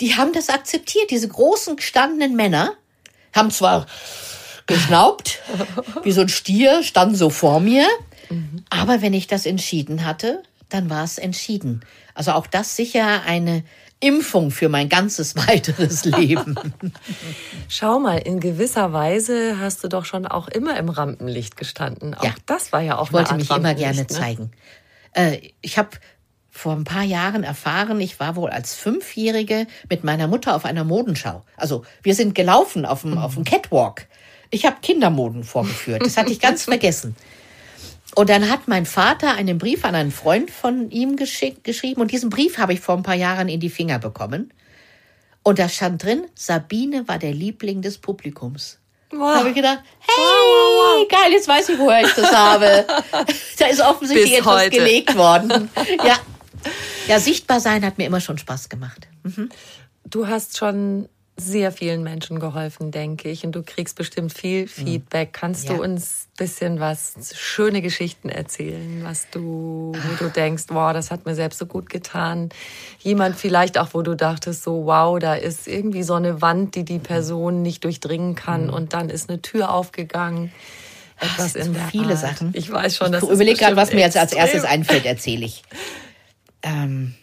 [0.00, 1.10] die haben das akzeptiert.
[1.10, 2.74] Diese großen gestandenen Männer
[3.32, 3.86] haben zwar
[4.66, 5.40] geschnaubt,
[6.02, 7.86] wie so ein Stier, standen so vor mir,
[8.30, 8.64] mhm.
[8.70, 11.82] aber wenn ich das entschieden hatte, dann war es entschieden.
[12.14, 13.64] Also auch das sicher eine
[14.00, 16.54] Impfung für mein ganzes weiteres Leben.
[17.68, 22.14] Schau mal, in gewisser Weise hast du doch schon auch immer im Rampenlicht gestanden.
[22.14, 22.34] Auch ja.
[22.46, 24.06] das war ja auch Ich wollte mich immer gerne ne?
[24.06, 24.50] zeigen.
[25.12, 25.90] Äh, ich habe
[26.56, 30.84] vor ein paar Jahren erfahren, ich war wohl als Fünfjährige mit meiner Mutter auf einer
[30.84, 31.42] Modenschau.
[31.56, 33.18] Also wir sind gelaufen auf dem, mhm.
[33.18, 34.06] auf dem Catwalk.
[34.50, 36.06] Ich habe Kindermoden vorgeführt.
[36.06, 37.16] Das hatte ich ganz vergessen.
[38.14, 42.30] Und dann hat mein Vater einen Brief an einen Freund von ihm geschrieben und diesen
[42.30, 44.52] Brief habe ich vor ein paar Jahren in die Finger bekommen.
[45.42, 48.78] Und da stand drin, Sabine war der Liebling des Publikums.
[49.10, 49.18] Wow.
[49.18, 52.86] Da habe ich gedacht, hey, wow, wow, geil, jetzt weiß ich, woher ich das habe.
[53.58, 54.70] da ist offensichtlich Bis etwas heute.
[54.70, 55.68] gelegt worden.
[56.04, 56.16] Ja,
[57.08, 59.08] Ja, sichtbar sein hat mir immer schon Spaß gemacht.
[59.22, 59.50] Mhm.
[60.04, 63.44] Du hast schon sehr vielen Menschen geholfen, denke ich.
[63.44, 65.32] Und du kriegst bestimmt viel Feedback.
[65.32, 65.74] Kannst ja.
[65.74, 71.10] du uns ein bisschen was, schöne Geschichten erzählen, was du, wo du denkst, wow, das
[71.10, 72.50] hat mir selbst so gut getan.
[73.00, 76.84] Jemand vielleicht auch, wo du dachtest, so, wow, da ist irgendwie so eine Wand, die
[76.84, 78.68] die Person nicht durchdringen kann.
[78.68, 78.74] Mhm.
[78.74, 80.52] Und dann ist eine Tür aufgegangen.
[81.18, 82.18] Etwas in so der viele Art.
[82.18, 82.50] Sachen.
[82.54, 85.62] Ich weiß schon, dass Ich überlege gerade, was mir jetzt als erstes einfällt, erzähle ich.
[86.64, 87.14] Ähm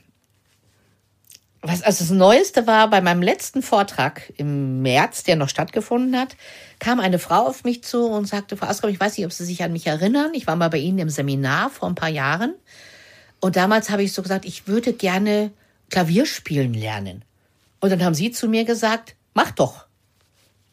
[1.64, 6.36] was also das Neueste war, bei meinem letzten Vortrag im März, der noch stattgefunden hat,
[6.80, 9.46] kam eine Frau auf mich zu und sagte, Frau Askram, ich weiß nicht, ob Sie
[9.46, 10.32] sich an mich erinnern.
[10.34, 12.56] Ich war mal bei Ihnen im Seminar vor ein paar Jahren.
[13.42, 15.52] Und damals habe ich so gesagt, ich würde gerne
[15.92, 17.24] Klavier spielen lernen.
[17.80, 19.86] Und dann haben Sie zu mir gesagt, mach doch.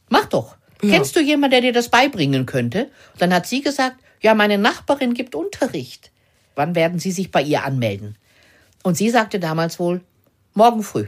[0.09, 0.57] Mach doch.
[0.83, 0.91] Ja.
[0.91, 2.85] Kennst du jemanden, der dir das beibringen könnte?
[3.13, 6.11] Und dann hat sie gesagt, ja, meine Nachbarin gibt Unterricht.
[6.55, 8.17] Wann werden Sie sich bei ihr anmelden?
[8.83, 10.03] Und sie sagte damals wohl,
[10.55, 11.07] Morgen früh.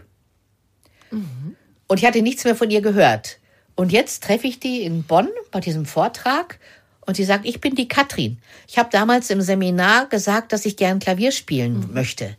[1.11, 1.57] Mhm.
[1.89, 3.41] Und ich hatte nichts mehr von ihr gehört.
[3.75, 6.61] Und jetzt treffe ich die in Bonn bei diesem Vortrag
[7.01, 8.39] und sie sagt, ich bin die Katrin.
[8.69, 11.95] Ich habe damals im Seminar gesagt, dass ich gern Klavier spielen mhm.
[11.95, 12.37] möchte.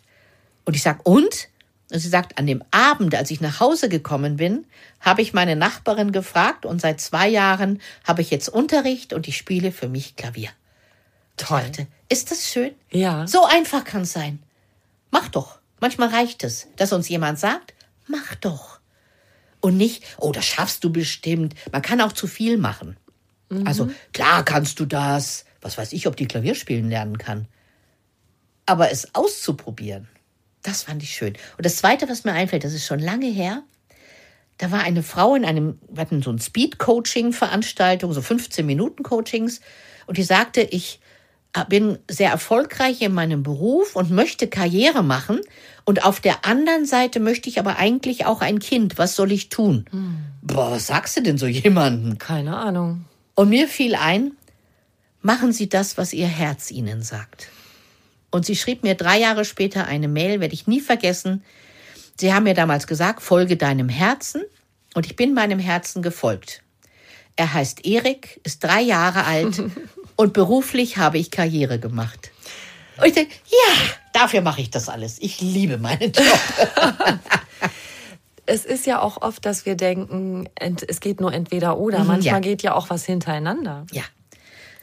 [0.63, 1.49] Und ich sage, und?
[1.91, 4.65] Und sie sagt, an dem Abend, als ich nach Hause gekommen bin,
[5.01, 9.35] habe ich meine Nachbarin gefragt und seit zwei Jahren habe ich jetzt Unterricht und ich
[9.35, 10.51] spiele für mich Klavier.
[11.35, 11.59] Toll.
[11.59, 12.71] Dachte, ist das schön?
[12.91, 13.27] Ja.
[13.27, 14.39] So einfach kann es sein.
[15.11, 15.59] Mach doch.
[15.79, 17.73] Manchmal reicht es, dass uns jemand sagt,
[18.07, 18.79] mach doch.
[19.59, 21.53] Und nicht, oh, das schaffst du bestimmt.
[21.71, 22.97] Man kann auch zu viel machen.
[23.49, 23.67] Mhm.
[23.67, 25.45] Also, klar kannst du das.
[25.61, 27.47] Was weiß ich, ob die Klavier spielen lernen kann.
[28.65, 30.07] Aber es auszuprobieren,
[30.63, 31.33] das fand ich schön.
[31.57, 33.63] Und das Zweite, was mir einfällt, das ist schon lange her.
[34.57, 39.59] Da war eine Frau in einem, wir hatten so ein Speed-Coaching-Veranstaltung, so 15-Minuten-Coachings.
[40.07, 41.00] Und die sagte, ich
[41.67, 45.41] bin sehr erfolgreich in meinem Beruf und möchte Karriere machen.
[45.83, 48.97] Und auf der anderen Seite möchte ich aber eigentlich auch ein Kind.
[48.97, 49.85] Was soll ich tun?
[49.91, 50.17] Hm.
[50.41, 52.17] Boah, was sagst du denn so jemanden?
[52.17, 53.05] Keine Ahnung.
[53.35, 54.31] Und mir fiel ein,
[55.21, 57.49] machen Sie das, was Ihr Herz Ihnen sagt.
[58.31, 61.43] Und sie schrieb mir drei Jahre später eine Mail, werde ich nie vergessen.
[62.17, 64.43] Sie haben mir damals gesagt, folge deinem Herzen.
[64.93, 66.63] Und ich bin meinem Herzen gefolgt.
[67.35, 69.61] Er heißt Erik, ist drei Jahre alt
[70.21, 72.29] Und beruflich habe ich Karriere gemacht.
[72.97, 73.73] Und ich denke, ja,
[74.13, 75.17] dafür mache ich das alles.
[75.19, 76.39] Ich liebe meinen Job.
[78.45, 82.01] es ist ja auch oft, dass wir denken, es geht nur entweder oder.
[82.01, 82.39] Mhm, Manchmal ja.
[82.39, 83.87] geht ja auch was hintereinander.
[83.91, 84.03] Ja.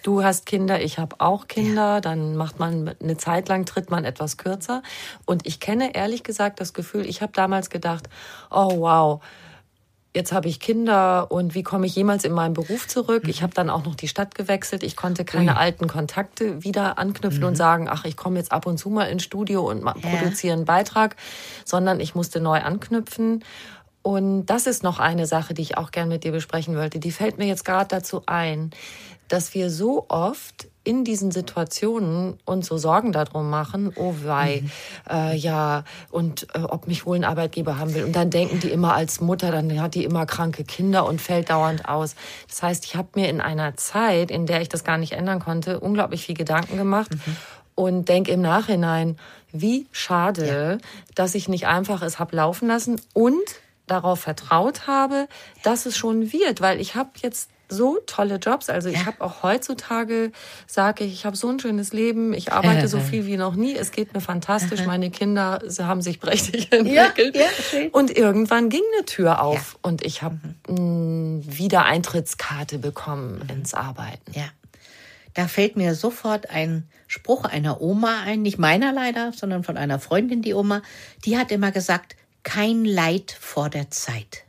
[0.03, 2.01] Du hast Kinder, ich habe auch Kinder, ja.
[2.01, 4.83] dann macht man eine Zeit lang, tritt man etwas kürzer.
[5.25, 8.09] Und ich kenne ehrlich gesagt das Gefühl, ich habe damals gedacht,
[8.51, 9.23] oh wow,
[10.15, 13.25] jetzt habe ich Kinder und wie komme ich jemals in meinen Beruf zurück?
[13.25, 13.31] Mhm.
[13.31, 14.83] Ich habe dann auch noch die Stadt gewechselt.
[14.83, 15.57] Ich konnte keine Ui.
[15.57, 17.49] alten Kontakte wieder anknüpfen mhm.
[17.49, 19.93] und sagen, ach, ich komme jetzt ab und zu mal ins Studio und ja.
[19.93, 21.17] produziere einen Beitrag,
[21.65, 23.45] sondern ich musste neu anknüpfen.
[24.03, 26.99] Und das ist noch eine Sache, die ich auch gern mit dir besprechen wollte.
[26.99, 28.71] Die fällt mir jetzt gerade dazu ein,
[29.29, 34.71] dass wir so oft in diesen Situationen uns so Sorgen darum machen, oh wei, mhm.
[35.11, 38.05] äh, ja, und äh, ob mich wohl ein Arbeitgeber haben will.
[38.05, 41.51] Und dann denken die immer als Mutter, dann hat die immer kranke Kinder und fällt
[41.51, 42.15] dauernd aus.
[42.49, 45.41] Das heißt, ich habe mir in einer Zeit, in der ich das gar nicht ändern
[45.41, 47.11] konnte, unglaublich viel Gedanken gemacht.
[47.13, 47.37] Mhm.
[47.75, 49.19] Und denke im Nachhinein,
[49.53, 50.89] wie schade, ja.
[51.15, 53.37] dass ich nicht einfach es hab laufen lassen und
[53.87, 55.29] darauf vertraut habe,
[55.63, 58.71] dass es schon wird, weil ich habe jetzt so tolle Jobs.
[58.71, 60.33] Also ich habe auch heutzutage,
[60.67, 63.75] sage ich, ich habe so ein schönes Leben, ich arbeite so viel wie noch nie,
[63.77, 67.37] es geht mir fantastisch, meine Kinder sie haben sich prächtig entwickelt.
[67.37, 69.79] Ja, ja, und irgendwann ging eine Tür auf ja.
[69.83, 70.39] und ich habe
[70.69, 71.43] mhm.
[71.47, 73.57] wieder Eintrittskarte bekommen mhm.
[73.57, 74.33] ins Arbeiten.
[74.33, 74.47] Ja.
[75.35, 79.99] Da fällt mir sofort ein Spruch einer Oma ein, nicht meiner leider, sondern von einer
[79.99, 80.83] Freundin, die Oma,
[81.25, 84.45] die hat immer gesagt, kein Leid vor der Zeit.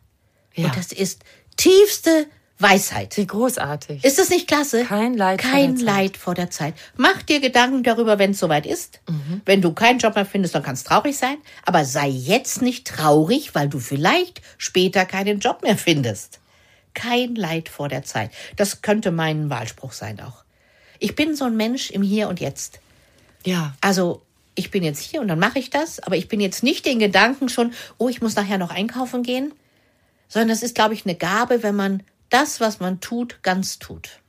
[0.57, 1.23] Und das ist
[1.57, 2.27] tiefste
[2.59, 3.15] Weisheit.
[3.15, 4.03] Wie großartig.
[4.03, 4.83] Ist das nicht klasse?
[4.83, 6.73] Kein Leid Kein vor Leid vor der Zeit.
[6.97, 8.99] Mach dir Gedanken darüber, wenn es soweit ist.
[9.07, 9.41] Mhm.
[9.45, 11.37] Wenn du keinen Job mehr findest, dann kannst traurig sein.
[11.65, 16.39] Aber sei jetzt nicht traurig, weil du vielleicht später keinen Job mehr findest.
[16.93, 18.31] Kein Leid vor der Zeit.
[18.57, 20.43] Das könnte mein Wahlspruch sein auch.
[20.99, 22.79] Ich bin so ein Mensch im Hier und Jetzt.
[23.45, 23.73] Ja.
[23.79, 24.21] Also,
[24.55, 26.99] ich bin jetzt hier und dann mache ich das, aber ich bin jetzt nicht den
[26.99, 29.53] Gedanken schon, oh, ich muss nachher noch einkaufen gehen,
[30.27, 34.19] sondern es ist, glaube ich, eine Gabe, wenn man das, was man tut, ganz tut.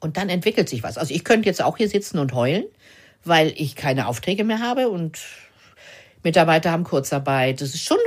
[0.00, 0.98] Und dann entwickelt sich was.
[0.98, 2.64] Also ich könnte jetzt auch hier sitzen und heulen,
[3.24, 5.18] weil ich keine Aufträge mehr habe und
[6.22, 7.60] Mitarbeiter haben Kurzarbeit.
[7.60, 7.98] Das ist schon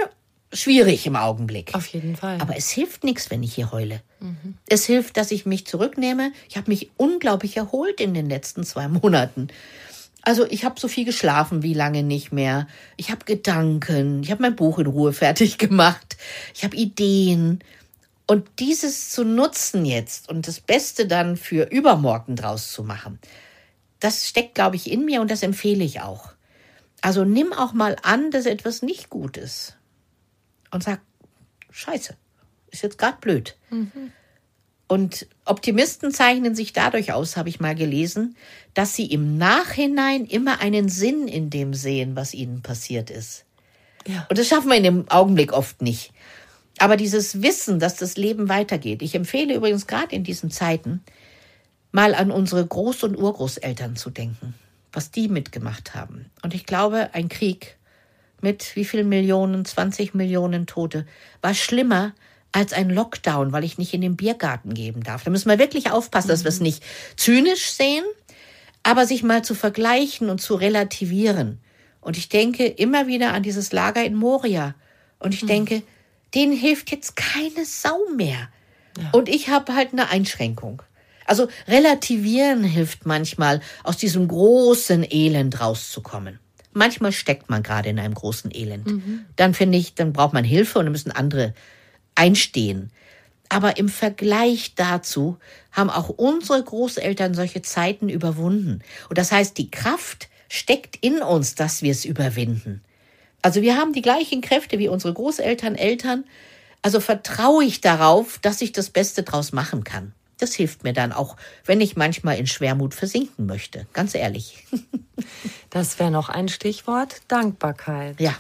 [0.54, 1.74] schwierig im Augenblick.
[1.74, 2.40] Auf jeden Fall.
[2.40, 4.02] Aber es hilft nichts, wenn ich hier heule.
[4.20, 4.56] Mhm.
[4.68, 6.32] Es hilft, dass ich mich zurücknehme.
[6.50, 9.48] Ich habe mich unglaublich erholt in den letzten zwei Monaten.
[10.22, 12.68] Also ich habe so viel geschlafen wie lange nicht mehr.
[12.98, 16.18] Ich habe Gedanken, ich habe mein Buch in Ruhe fertig gemacht.
[16.54, 17.60] Ich habe Ideen.
[18.28, 23.19] Und dieses zu nutzen jetzt und das Beste dann für übermorgen draus zu machen,
[23.99, 26.34] das steckt, glaube ich, in mir und das empfehle ich auch.
[27.01, 29.78] Also nimm auch mal an, dass etwas nicht gut ist.
[30.71, 31.01] Und sag,
[31.71, 32.15] scheiße,
[32.71, 33.55] ist jetzt gerade blöd.
[33.69, 34.11] Mhm.
[34.88, 38.38] Und Optimisten zeichnen sich dadurch aus, habe ich mal gelesen,
[38.73, 43.45] dass sie im Nachhinein immer einen Sinn in dem sehen, was ihnen passiert ist.
[44.05, 44.25] Ja.
[44.30, 46.13] Und das schaffen wir in dem Augenblick oft nicht.
[46.80, 49.01] Aber dieses Wissen, dass das Leben weitergeht.
[49.01, 51.03] Ich empfehle übrigens gerade in diesen Zeiten,
[51.91, 54.53] mal an unsere Groß- und Urgroßeltern zu denken,
[54.91, 56.30] was die mitgemacht haben.
[56.43, 57.78] Und ich glaube, ein Krieg
[58.41, 61.07] mit wie viel Millionen, 20 Millionen Tote,
[61.41, 62.13] war schlimmer
[62.51, 65.23] als ein Lockdown, weil ich nicht in den Biergarten geben darf.
[65.23, 66.67] Da müssen wir wirklich aufpassen, dass wir es mhm.
[66.67, 66.84] nicht
[67.15, 68.03] zynisch sehen,
[68.84, 71.59] aber sich mal zu vergleichen und zu relativieren.
[71.99, 74.75] Und ich denke immer wieder an dieses Lager in Moria.
[75.19, 75.47] Und ich mhm.
[75.47, 75.84] denke,
[76.34, 78.49] denen hilft jetzt keine Sau mehr.
[78.97, 79.09] Ja.
[79.11, 80.82] Und ich habe halt eine Einschränkung.
[81.25, 86.39] Also relativieren hilft manchmal, aus diesem großen Elend rauszukommen.
[86.73, 88.88] Manchmal steckt man gerade in einem großen Elend.
[88.88, 89.25] Mhm.
[89.36, 91.53] Dann finde ich, dann braucht man Hilfe und dann müssen andere
[92.15, 92.91] einstehen.
[93.49, 95.38] Aber im Vergleich dazu
[95.71, 98.82] haben auch unsere Großeltern solche Zeiten überwunden.
[99.09, 102.82] Und das heißt, die Kraft steckt in uns, dass wir es überwinden.
[103.42, 106.26] Also wir haben die gleichen Kräfte wie unsere Großeltern, Eltern.
[106.82, 110.14] Also vertraue ich darauf, dass ich das Beste draus machen kann.
[110.38, 111.36] Das hilft mir dann auch,
[111.66, 113.88] wenn ich manchmal in Schwermut versinken möchte.
[113.94, 114.66] Ganz ehrlich.
[115.72, 117.22] Das wäre noch ein Stichwort.
[117.28, 118.20] Dankbarkeit.
[118.22, 118.36] Ja.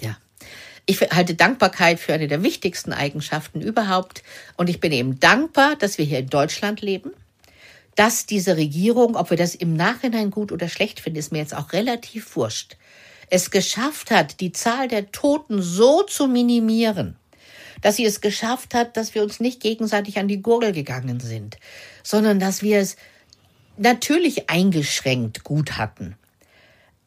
[0.00, 0.16] Ja.
[0.86, 4.22] Ich halte Dankbarkeit für eine der wichtigsten Eigenschaften überhaupt.
[4.56, 7.10] Und ich bin eben dankbar, dass wir hier in Deutschland leben.
[7.96, 11.54] Dass diese Regierung, ob wir das im Nachhinein gut oder schlecht finden, ist mir jetzt
[11.54, 12.76] auch relativ wurscht,
[13.30, 17.16] es geschafft hat, die Zahl der Toten so zu minimieren,
[17.82, 21.58] dass sie es geschafft hat, dass wir uns nicht gegenseitig an die Gurgel gegangen sind,
[22.02, 22.96] sondern dass wir es
[23.76, 26.16] natürlich eingeschränkt gut hatten,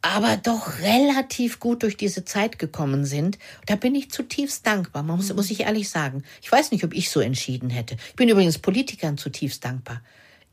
[0.01, 3.37] aber doch relativ gut durch diese Zeit gekommen sind.
[3.65, 6.23] Da bin ich zutiefst dankbar, man muss, muss ich ehrlich sagen.
[6.41, 7.97] Ich weiß nicht, ob ich so entschieden hätte.
[8.09, 10.01] Ich bin übrigens Politikern zutiefst dankbar.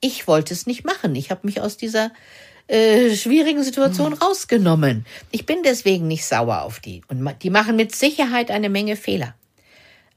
[0.00, 1.14] Ich wollte es nicht machen.
[1.14, 2.12] Ich habe mich aus dieser
[2.68, 5.06] äh, schwierigen Situation rausgenommen.
[5.30, 7.02] Ich bin deswegen nicht sauer auf die.
[7.08, 9.34] Und die machen mit Sicherheit eine Menge Fehler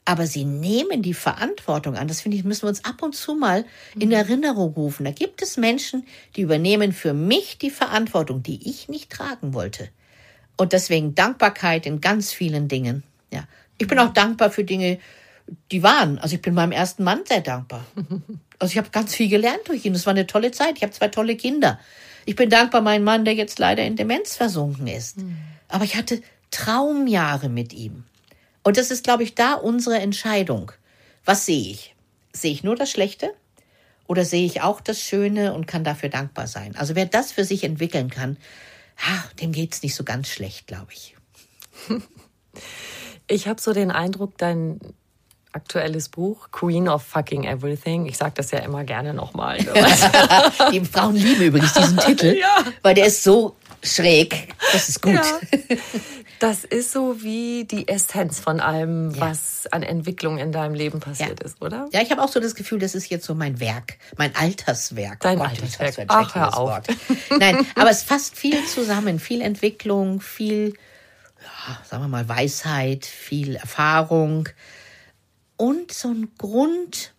[0.10, 2.08] aber sie nehmen die Verantwortung an.
[2.08, 4.12] Das finde ich, müssen wir uns ab und zu mal in.
[4.12, 5.06] Erinnerung rufen.
[5.06, 6.04] Da gibt es Menschen,
[6.36, 9.90] die übernehmen für mich die Verantwortung, die ich nicht tragen wollte.
[10.58, 13.04] Und deswegen Dankbarkeit in ganz vielen Dingen.
[13.32, 13.44] Ja.
[13.78, 14.98] Ich bin auch dankbar für Dinge,
[15.72, 16.18] die waren.
[16.18, 17.86] Also ich bin meinem ersten Mann sehr dankbar.
[18.62, 19.94] Also ich habe ganz viel gelernt durch ihn.
[19.94, 20.76] Das war eine tolle Zeit.
[20.76, 21.80] Ich habe zwei tolle Kinder.
[22.30, 25.18] Ich bin dankbar meinem Mann, der jetzt leider in Demenz versunken ist.
[25.18, 25.36] Mhm.
[25.68, 26.22] Aber ich hatte
[26.52, 28.04] Traumjahre mit ihm.
[28.62, 30.72] Und das ist, glaube ich, da unsere Entscheidung.
[31.26, 31.96] Was sehe ich?
[32.32, 33.34] Sehe ich nur das Schlechte?
[34.06, 36.76] Oder sehe ich auch das Schöne und kann dafür dankbar sein?
[36.76, 38.38] Also wer das für sich entwickeln kann,
[39.42, 41.16] dem geht's nicht so ganz schlecht, glaube ich.
[43.32, 44.80] Ich habe so den Eindruck, dein
[45.54, 48.06] aktuelles Buch, Queen of Fucking Everything.
[48.06, 49.58] Ich sage das ja immer gerne nochmal.
[50.72, 52.64] Die Frauen lieben übrigens diesen Titel, ja.
[52.82, 54.54] weil der ist so schräg.
[54.72, 55.14] Das ist gut.
[55.14, 55.78] Ja.
[56.40, 59.20] Das ist so wie die Essenz von allem, ja.
[59.20, 61.90] was an Entwicklung in deinem Leben passiert ist, oder?
[61.92, 65.20] Ja, ich habe auch so das Gefühl, das ist jetzt so mein Werk, mein Alterswerk.
[65.20, 66.06] Dein Gott, Alterswerk.
[66.08, 66.70] Ach, hör auf.
[66.70, 66.88] Wort.
[67.40, 70.76] Nein, aber es fasst viel zusammen, viel Entwicklung, viel,
[71.42, 74.48] ja, sagen wir mal, Weisheit, viel Erfahrung
[75.60, 77.14] und so ein Grund,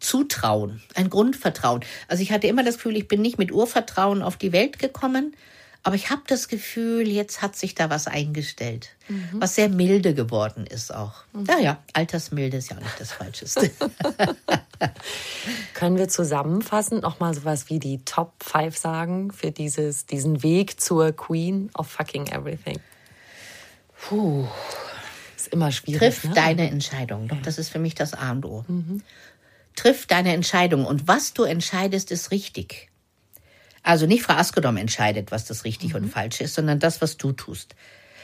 [0.00, 1.84] Zutrauen, ein Grundvertrauen.
[2.08, 5.36] Also ich hatte immer das Gefühl, ich bin nicht mit Urvertrauen auf die Welt gekommen,
[5.82, 9.28] aber ich habe das Gefühl, jetzt hat sich da was eingestellt, mhm.
[9.34, 11.24] was sehr milde geworden ist auch.
[11.34, 11.44] Mhm.
[11.44, 13.70] Ja, ja, Altersmilde ist ja auch nicht das Falscheste.
[15.74, 21.12] Können wir zusammenfassend nochmal sowas wie die Top 5 sagen für dieses, diesen Weg zur
[21.12, 22.80] Queen of fucking everything?
[24.08, 24.48] Puh.
[25.50, 26.00] Immer schwierig.
[26.00, 26.34] Triff ne?
[26.34, 27.28] deine Entscheidung.
[27.28, 28.64] Doch, das ist für mich das A und O.
[28.68, 29.02] Mhm.
[29.76, 32.88] Triff deine Entscheidung und was du entscheidest, ist richtig.
[33.82, 36.04] Also nicht Frau Askedom entscheidet, was das richtig mhm.
[36.04, 37.74] und falsch ist, sondern das, was du tust.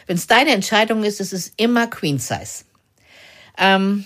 [0.07, 2.65] Wenn es deine Entscheidung ist, ist es immer Queen Size.
[3.59, 4.05] Ähm,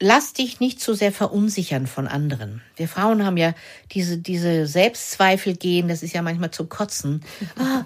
[0.00, 2.60] lass dich nicht zu sehr verunsichern von anderen.
[2.76, 3.54] Wir Frauen haben ja
[3.92, 7.22] diese, diese Selbstzweifel gehen, das ist ja manchmal zu kotzen.
[7.56, 7.84] Ah,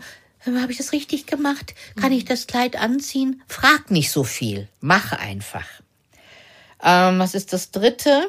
[0.61, 1.75] habe ich das richtig gemacht?
[2.01, 3.43] Kann ich das Kleid anziehen?
[3.47, 4.69] Frag nicht so viel.
[4.81, 5.67] Mach einfach.
[6.83, 8.29] Ähm, was ist das dritte?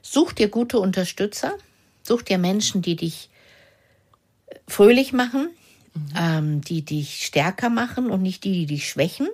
[0.00, 1.56] Such dir gute Unterstützer.
[2.02, 3.30] Such dir Menschen, die dich
[4.68, 5.50] fröhlich machen,
[5.94, 6.12] mhm.
[6.16, 9.28] ähm, die dich stärker machen und nicht die, die dich schwächen.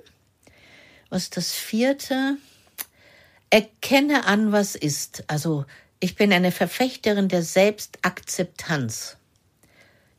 [1.11, 2.37] Was ist das vierte?
[3.51, 5.25] Erkenne an, was ist.
[5.27, 5.65] Also
[6.01, 9.17] ich bin eine Verfechterin der Selbstakzeptanz,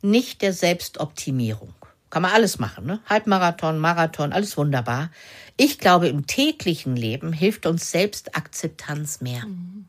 [0.02, 1.74] nicht der Selbstoptimierung.
[2.10, 3.00] Kann man alles machen, ne?
[3.06, 5.10] Halbmarathon, Marathon, alles wunderbar.
[5.56, 9.46] Ich glaube, im täglichen Leben hilft uns Selbstakzeptanz mehr.
[9.46, 9.86] Mhm.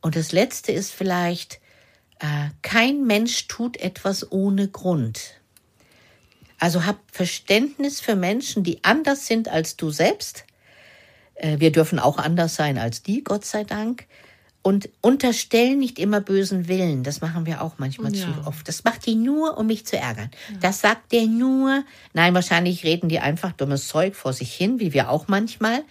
[0.00, 1.60] Und das Letzte ist vielleicht,
[2.20, 5.40] äh, kein Mensch tut etwas ohne Grund.
[6.58, 10.44] Also hab Verständnis für Menschen, die anders sind als du selbst.
[11.34, 14.06] Äh, wir dürfen auch anders sein als die, Gott sei Dank.
[14.62, 17.02] Und unterstellen nicht immer bösen Willen.
[17.02, 18.26] Das machen wir auch manchmal ja.
[18.26, 18.68] zu oft.
[18.68, 20.30] Das macht die nur, um mich zu ärgern.
[20.50, 20.58] Ja.
[20.60, 21.84] Das sagt der nur.
[22.12, 25.82] Nein, wahrscheinlich reden die einfach dummes Zeug vor sich hin, wie wir auch manchmal.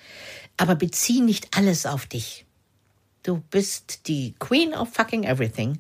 [0.56, 2.46] Aber bezieh nicht alles auf dich.
[3.24, 5.80] Du bist die Queen of fucking everything.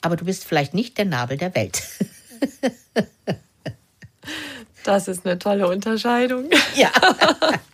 [0.00, 1.82] Aber du bist vielleicht nicht der Nabel der Welt.
[4.84, 6.48] Das ist eine tolle Unterscheidung.
[6.74, 6.90] Ja.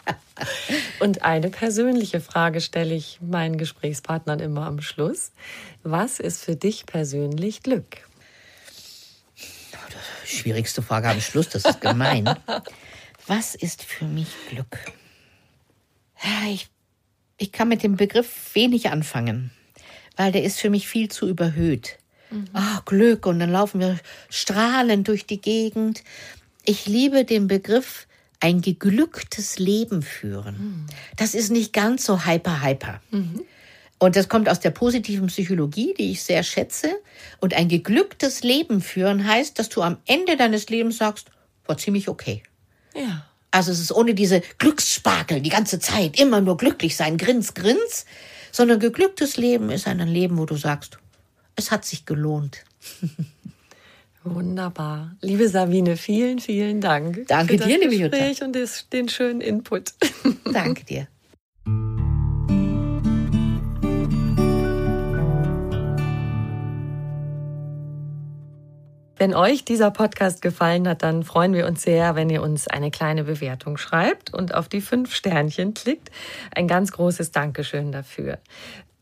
[1.07, 5.30] Und eine persönliche Frage stelle ich meinen Gesprächspartnern immer am Schluss.
[5.84, 7.98] Was ist für dich persönlich Glück?
[10.24, 12.34] Schwierigste Frage am Schluss, das ist gemein.
[13.28, 14.80] Was ist für mich Glück?
[16.48, 16.68] Ich,
[17.38, 19.52] ich kann mit dem Begriff wenig anfangen,
[20.16, 21.98] weil der ist für mich viel zu überhöht.
[22.32, 22.46] Mhm.
[22.52, 26.02] Ah, Glück und dann laufen wir strahlend durch die Gegend.
[26.64, 28.09] Ich liebe den Begriff
[28.41, 30.87] ein geglücktes Leben führen.
[31.16, 33.01] Das ist nicht ganz so hyper, hyper.
[33.11, 33.43] Mhm.
[33.99, 36.91] Und das kommt aus der positiven Psychologie, die ich sehr schätze.
[37.41, 41.30] Und ein geglücktes Leben führen heißt, dass du am Ende deines Lebens sagst,
[41.66, 42.43] war ziemlich okay.
[42.95, 43.26] Ja.
[43.51, 48.05] Also es ist ohne diese Glückssparkel die ganze Zeit, immer nur glücklich sein, grins, grins,
[48.53, 50.99] sondern geglücktes Leben ist ein Leben, wo du sagst,
[51.57, 52.64] es hat sich gelohnt.
[54.35, 55.16] Wunderbar.
[55.20, 57.27] Liebe Sabine, vielen, vielen Dank.
[57.29, 58.45] Danke für dir, das liebe Gespräch Jutta.
[58.47, 59.93] und den schönen Input.
[60.53, 61.07] Danke dir.
[69.18, 72.91] Wenn euch dieser Podcast gefallen hat, dann freuen wir uns sehr, wenn ihr uns eine
[72.91, 76.11] kleine Bewertung schreibt und auf die fünf Sternchen klickt.
[76.55, 78.39] Ein ganz großes Dankeschön dafür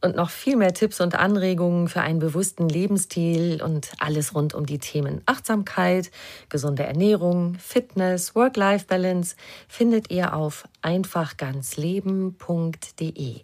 [0.05, 4.67] und noch viel mehr Tipps und Anregungen für einen bewussten Lebensstil und alles rund um
[4.67, 6.11] die Themen Achtsamkeit,
[6.51, 9.37] gesunde Ernährung, Fitness, Work-Life-Balance
[9.67, 13.41] findet ihr auf einfachganzleben.de.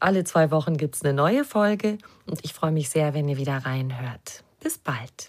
[0.00, 3.36] Alle zwei Wochen gibt es eine neue Folge und ich freue mich sehr, wenn ihr
[3.36, 4.42] wieder reinhört.
[4.62, 5.28] Bis bald.